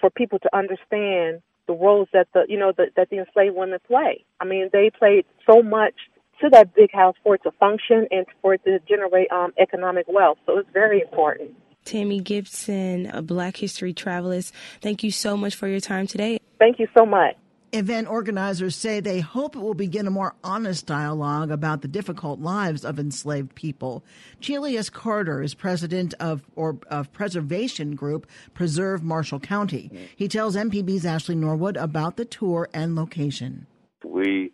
for 0.01 0.11
people 0.11 0.38
to 0.40 0.57
understand 0.57 1.42
the 1.66 1.72
roles 1.72 2.09
that 2.12 2.29
the 2.33 2.44
you 2.49 2.59
know 2.59 2.72
the, 2.77 2.87
that 2.96 3.11
the 3.11 3.18
enslaved 3.18 3.57
women 3.57 3.79
play. 3.87 4.25
I 4.40 4.44
mean, 4.44 4.70
they 4.72 4.90
played 4.96 5.25
so 5.51 5.62
much 5.62 5.94
to 6.40 6.49
that 6.51 6.75
big 6.75 6.92
house 6.92 7.14
for 7.22 7.35
it 7.35 7.42
to 7.44 7.51
function 7.53 8.07
and 8.11 8.27
for 8.42 8.55
it 8.55 8.64
to 8.64 8.79
generate 8.88 9.31
um, 9.33 9.53
economic 9.59 10.07
wealth. 10.09 10.38
So 10.46 10.59
it's 10.59 10.68
very 10.72 11.01
important. 11.01 11.53
Tammy 11.85 12.20
Gibson, 12.20 13.07
a 13.07 13.22
Black 13.22 13.57
History 13.57 13.94
Travelist, 13.94 14.53
thank 14.81 15.03
you 15.03 15.11
so 15.11 15.37
much 15.37 15.55
for 15.55 15.68
your 15.68 15.81
time 15.81 16.07
today. 16.07 16.38
Thank 16.59 16.79
you 16.79 16.88
so 16.96 17.07
much. 17.07 17.37
Event 17.72 18.09
organizers 18.09 18.76
say 18.76 19.00
they 19.00 19.20
hope 19.20 19.57
it 19.57 19.61
will 19.61 19.74
begin 19.74 20.07
a 20.07 20.11
more 20.11 20.35
honest 20.42 20.87
dialogue 20.87 21.50
about 21.50 21.83
the 21.83 21.88
difficult 21.88 22.40
lives 22.40 22.85
of 22.85 22.98
enslaved 22.98 23.55
people. 23.55 24.05
Chelius 24.40 24.90
Carter 24.90 25.42
is 25.42 25.55
president 25.55 26.14
of 26.20 26.42
or 26.55 26.79
of 26.90 27.12
preservation 27.12 27.94
group 27.94 28.26
Preserve 28.55 29.02
Marshall 29.02 29.40
County. 29.40 29.90
He 30.14 30.29
tells 30.29 30.57
MPB's 30.57 31.05
Ashley 31.05 31.35
Norwood 31.35 31.76
about 31.76 32.16
the 32.16 32.24
tour 32.24 32.68
and 32.72 32.94
location. 32.94 33.66
We 34.05 34.52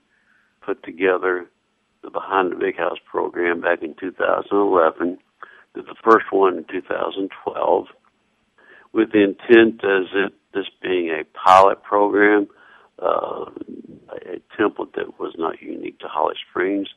put 0.60 0.82
together 0.82 1.50
the 2.02 2.10
Behind 2.10 2.50
the 2.50 2.56
Big 2.56 2.76
House 2.76 2.98
program 3.10 3.60
back 3.60 3.82
in 3.82 3.94
2011 4.00 5.18
the 5.74 5.94
first 6.04 6.26
one 6.30 6.58
in 6.58 6.64
2012 6.64 7.86
with 8.92 9.12
the 9.12 9.22
intent 9.22 9.82
as 9.84 10.06
it 10.14 10.34
this 10.54 10.66
being 10.82 11.08
a 11.08 11.24
pilot 11.38 11.82
program, 11.82 12.46
uh, 13.02 13.46
a 14.10 14.40
template 14.58 14.94
that 14.94 15.18
was 15.18 15.34
not 15.36 15.60
unique 15.60 15.98
to 16.00 16.08
Holly 16.08 16.36
Springs. 16.50 16.88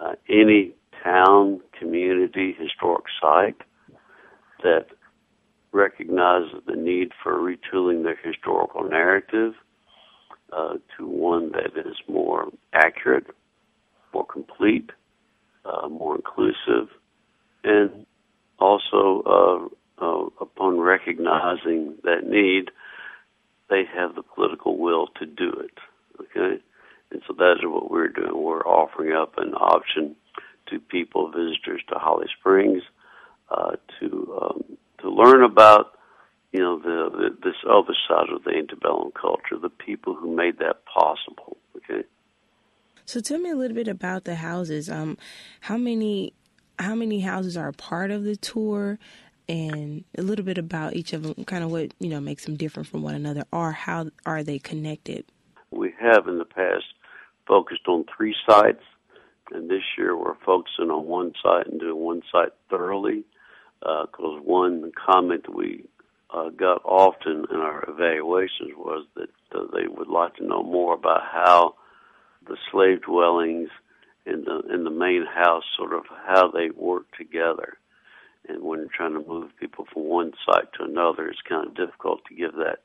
Uh, 0.00 0.14
any 0.28 0.72
town, 1.02 1.60
community, 1.78 2.54
historic 2.58 3.04
site 3.20 3.56
that 4.62 4.86
recognizes 5.72 6.62
the 6.66 6.76
need 6.76 7.12
for 7.22 7.38
retooling 7.38 8.02
their 8.02 8.18
historical 8.22 8.84
narrative 8.88 9.54
uh, 10.52 10.74
to 10.96 11.06
one 11.06 11.52
that 11.52 11.78
is 11.78 11.96
more 12.08 12.48
accurate, 12.72 13.26
more 14.14 14.24
complete, 14.26 14.90
uh, 15.64 15.88
more 15.88 16.16
inclusive, 16.16 16.88
and 17.64 18.06
also, 18.58 19.22
uh, 20.00 20.04
uh, 20.04 20.26
upon 20.40 20.78
recognizing 20.78 21.94
that 22.04 22.26
need, 22.26 22.70
they 23.70 23.84
have 23.94 24.14
the 24.14 24.22
political 24.22 24.78
will 24.78 25.08
to 25.18 25.26
do 25.26 25.50
it. 25.50 25.78
Okay, 26.20 26.62
and 27.10 27.22
so 27.26 27.34
that 27.34 27.56
is 27.60 27.64
what 27.64 27.90
we're 27.90 28.08
doing. 28.08 28.32
We're 28.34 28.66
offering 28.66 29.12
up 29.12 29.34
an 29.38 29.54
option 29.54 30.16
to 30.70 30.78
people, 30.78 31.30
visitors 31.30 31.82
to 31.88 31.98
Holly 31.98 32.26
Springs, 32.38 32.82
uh, 33.50 33.76
to 34.00 34.38
um, 34.42 34.64
to 35.00 35.10
learn 35.10 35.42
about 35.42 35.98
you 36.52 36.60
know 36.60 36.78
the, 36.78 37.10
the 37.10 37.36
this 37.42 37.56
other 37.68 37.94
side 38.08 38.28
of 38.34 38.44
the 38.44 38.50
antebellum 38.50 39.12
culture, 39.12 39.58
the 39.60 39.68
people 39.68 40.14
who 40.14 40.34
made 40.34 40.58
that 40.58 40.84
possible. 40.84 41.56
Okay. 41.76 42.04
So 43.04 43.20
tell 43.20 43.38
me 43.38 43.50
a 43.50 43.56
little 43.56 43.74
bit 43.74 43.88
about 43.88 44.24
the 44.24 44.34
houses. 44.34 44.90
Um, 44.90 45.16
how 45.60 45.76
many 45.76 46.34
how 46.78 46.94
many 46.94 47.20
houses 47.20 47.56
are 47.56 47.72
part 47.72 48.10
of 48.10 48.24
the 48.24 48.36
tour 48.36 48.98
and 49.48 50.04
a 50.16 50.22
little 50.22 50.44
bit 50.44 50.58
about 50.58 50.94
each 50.94 51.12
of 51.12 51.22
them, 51.22 51.44
kind 51.44 51.64
of 51.64 51.70
what 51.70 51.92
you 51.98 52.08
know 52.08 52.20
makes 52.20 52.44
them 52.44 52.56
different 52.56 52.88
from 52.88 53.02
one 53.02 53.14
another, 53.14 53.44
or 53.52 53.72
how 53.72 54.10
are 54.26 54.42
they 54.42 54.58
connected? 54.58 55.24
We 55.70 55.94
have 56.00 56.28
in 56.28 56.38
the 56.38 56.44
past 56.44 56.84
focused 57.46 57.88
on 57.88 58.04
three 58.16 58.34
sites, 58.48 58.82
and 59.52 59.70
this 59.70 59.82
year 59.96 60.16
we're 60.16 60.36
focusing 60.44 60.90
on 60.90 61.06
one 61.06 61.32
site 61.42 61.66
and 61.66 61.80
doing 61.80 61.96
one 61.96 62.22
site 62.30 62.52
thoroughly. 62.70 63.24
Because 63.80 64.38
uh, 64.38 64.42
one 64.42 64.90
comment 65.06 65.54
we 65.54 65.84
uh, 66.30 66.48
got 66.50 66.82
often 66.84 67.46
in 67.50 67.56
our 67.56 67.84
evaluations 67.88 68.72
was 68.76 69.06
that 69.14 69.30
uh, 69.54 69.62
they 69.72 69.86
would 69.86 70.08
like 70.08 70.34
to 70.36 70.44
know 70.44 70.64
more 70.64 70.94
about 70.94 71.22
how 71.22 71.74
the 72.46 72.56
slave 72.70 73.02
dwellings 73.02 73.68
in 74.26 74.44
the 74.44 74.74
in 74.74 74.84
the 74.84 74.90
main 74.90 75.24
house, 75.26 75.64
sort 75.76 75.92
of 75.92 76.04
how 76.26 76.50
they 76.50 76.70
work 76.70 77.04
together. 77.16 77.78
And 78.48 78.62
when 78.62 78.80
you're 78.80 78.88
trying 78.94 79.14
to 79.14 79.28
move 79.28 79.50
people 79.60 79.86
from 79.92 80.04
one 80.04 80.32
site 80.46 80.72
to 80.74 80.84
another, 80.84 81.28
it's 81.28 81.42
kind 81.48 81.66
of 81.66 81.74
difficult 81.74 82.20
to 82.28 82.34
give 82.34 82.54
that 82.54 82.78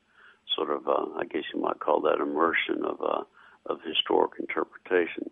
sort 0.55 0.69
of, 0.69 0.87
uh, 0.87 1.05
I 1.17 1.25
guess 1.25 1.43
you 1.53 1.61
might 1.61 1.79
call 1.79 2.01
that 2.01 2.21
immersion 2.21 2.83
of 2.85 3.01
uh, 3.01 3.23
of 3.65 3.79
historic 3.87 4.31
interpretation. 4.39 5.29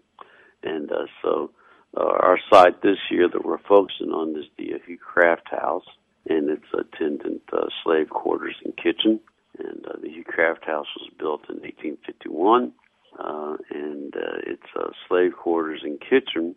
And 0.64 0.92
uh, 0.92 1.06
so, 1.22 1.52
uh, 1.98 2.04
our 2.04 2.40
site 2.52 2.82
this 2.82 3.00
year 3.10 3.28
that 3.28 3.44
we're 3.44 3.58
focusing 3.68 4.12
on 4.12 4.38
is 4.38 4.46
the 4.58 4.74
Hugh 4.86 4.98
Craft 4.98 5.50
House, 5.52 5.86
and 6.30 6.50
it's 6.50 6.64
attendant 6.74 7.42
uh, 7.52 7.68
slave 7.84 8.10
quarters 8.10 8.56
and 8.64 8.76
kitchen. 8.78 9.20
And 9.60 9.86
uh, 9.86 9.98
the 10.02 10.10
Hugh 10.10 10.24
Craft 10.24 10.66
House 10.66 10.88
was 10.98 11.10
built 11.20 11.42
in 11.50 11.58
1851 11.58 12.72
uh, 13.20 13.58
and 13.70 14.16
uh, 14.16 14.38
its 14.46 14.64
uh, 14.80 14.90
slave 15.08 15.34
quarters 15.34 15.82
and 15.84 16.00
kitchen 16.00 16.56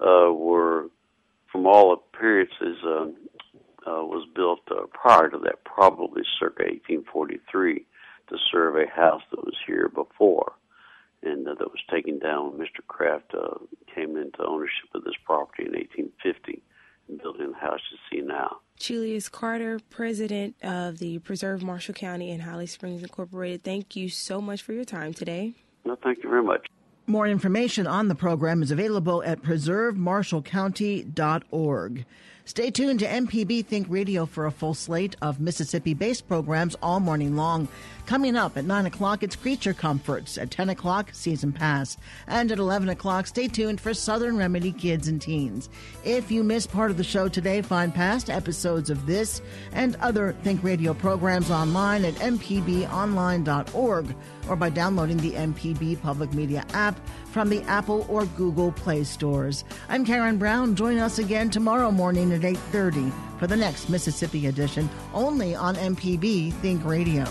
uh, 0.00 0.32
were, 0.32 0.86
from 1.50 1.66
all 1.66 2.03
um, 2.84 3.16
uh, 3.86 4.04
was 4.04 4.26
built 4.34 4.60
uh, 4.70 4.86
prior 4.92 5.28
to 5.28 5.38
that, 5.38 5.64
probably 5.64 6.22
circa 6.38 6.64
1843, 6.64 7.84
to 8.28 8.36
serve 8.50 8.76
a 8.76 8.86
house 8.88 9.22
that 9.30 9.44
was 9.44 9.56
here 9.66 9.88
before 9.88 10.52
and 11.24 11.48
uh, 11.48 11.54
that 11.54 11.70
was 11.70 11.80
taken 11.90 12.18
down 12.18 12.52
when 12.52 12.60
Mr. 12.60 12.86
Craft 12.86 13.34
uh, 13.34 13.58
came 13.94 14.16
into 14.16 14.44
ownership 14.46 14.88
of 14.94 15.04
this 15.04 15.14
property 15.24 15.64
in 15.64 15.72
1850 15.72 16.62
and 17.08 17.20
built 17.20 17.40
in 17.40 17.52
the 17.52 17.58
house 17.58 17.80
you 17.90 17.98
see 18.10 18.26
now. 18.26 18.58
Chelius 18.78 19.30
Carter, 19.30 19.78
president 19.90 20.56
of 20.62 20.98
the 20.98 21.18
Preserve 21.20 21.62
Marshall 21.62 21.94
County 21.94 22.30
and 22.30 22.42
Holly 22.42 22.66
Springs 22.66 23.02
Incorporated, 23.02 23.62
thank 23.62 23.96
you 23.96 24.08
so 24.08 24.40
much 24.40 24.62
for 24.62 24.72
your 24.72 24.84
time 24.84 25.12
today. 25.12 25.54
No, 25.84 25.96
thank 26.02 26.22
you 26.22 26.30
very 26.30 26.42
much. 26.42 26.66
More 27.06 27.28
information 27.28 27.86
on 27.86 28.08
the 28.08 28.14
program 28.14 28.62
is 28.62 28.70
available 28.70 29.22
at 29.24 29.42
preservemarshallcounty.org. 29.42 32.06
Stay 32.46 32.70
tuned 32.70 33.00
to 33.00 33.06
MPB 33.06 33.64
Think 33.64 33.86
Radio 33.88 34.26
for 34.26 34.44
a 34.44 34.52
full 34.52 34.74
slate 34.74 35.16
of 35.22 35.40
Mississippi 35.40 35.94
based 35.94 36.28
programs 36.28 36.76
all 36.82 37.00
morning 37.00 37.36
long. 37.36 37.68
Coming 38.04 38.36
up 38.36 38.58
at 38.58 38.66
9 38.66 38.84
o'clock, 38.84 39.22
it's 39.22 39.34
Creature 39.34 39.72
Comforts. 39.72 40.36
At 40.36 40.50
10 40.50 40.68
o'clock, 40.68 41.08
Season 41.14 41.52
Pass. 41.52 41.96
And 42.26 42.52
at 42.52 42.58
11 42.58 42.90
o'clock, 42.90 43.26
stay 43.26 43.48
tuned 43.48 43.80
for 43.80 43.94
Southern 43.94 44.36
Remedy 44.36 44.72
Kids 44.72 45.08
and 45.08 45.22
Teens. 45.22 45.70
If 46.04 46.30
you 46.30 46.44
missed 46.44 46.70
part 46.70 46.90
of 46.90 46.98
the 46.98 47.02
show 47.02 47.28
today, 47.28 47.62
find 47.62 47.94
past 47.94 48.28
episodes 48.28 48.90
of 48.90 49.06
this 49.06 49.40
and 49.72 49.96
other 49.96 50.36
Think 50.42 50.62
Radio 50.62 50.92
programs 50.92 51.50
online 51.50 52.04
at 52.04 52.12
mpbonline.org 52.16 54.14
or 54.50 54.56
by 54.56 54.68
downloading 54.68 55.16
the 55.16 55.32
MPB 55.32 56.02
Public 56.02 56.34
Media 56.34 56.62
app 56.74 57.00
from 57.32 57.48
the 57.48 57.62
Apple 57.62 58.04
or 58.10 58.26
Google 58.26 58.70
Play 58.70 59.02
stores. 59.04 59.64
I'm 59.88 60.04
Karen 60.04 60.36
Brown. 60.36 60.76
Join 60.76 60.98
us 60.98 61.18
again 61.18 61.48
tomorrow 61.48 61.90
morning 61.90 62.33
at 62.34 62.42
8:30 62.42 63.12
for 63.38 63.46
the 63.46 63.56
next 63.56 63.88
Mississippi 63.88 64.48
edition 64.48 64.90
only 65.14 65.54
on 65.54 65.76
MPB 65.76 66.52
Think 66.54 66.84
Radio. 66.84 67.24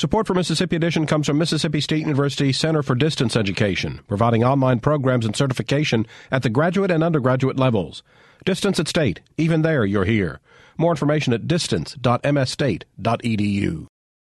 Support 0.00 0.26
for 0.26 0.32
Mississippi 0.32 0.76
Edition 0.76 1.04
comes 1.04 1.26
from 1.26 1.36
Mississippi 1.36 1.82
State 1.82 2.00
University 2.00 2.52
Center 2.52 2.82
for 2.82 2.94
Distance 2.94 3.36
Education, 3.36 4.00
providing 4.08 4.42
online 4.42 4.80
programs 4.80 5.26
and 5.26 5.36
certification 5.36 6.06
at 6.30 6.42
the 6.42 6.48
graduate 6.48 6.90
and 6.90 7.04
undergraduate 7.04 7.58
levels. 7.58 8.02
Distance 8.46 8.80
at 8.80 8.88
State, 8.88 9.20
even 9.36 9.60
there 9.60 9.84
you're 9.84 10.06
here. 10.06 10.40
More 10.78 10.92
information 10.92 11.34
at 11.34 11.46
distance.msstate.edu. 11.46 13.86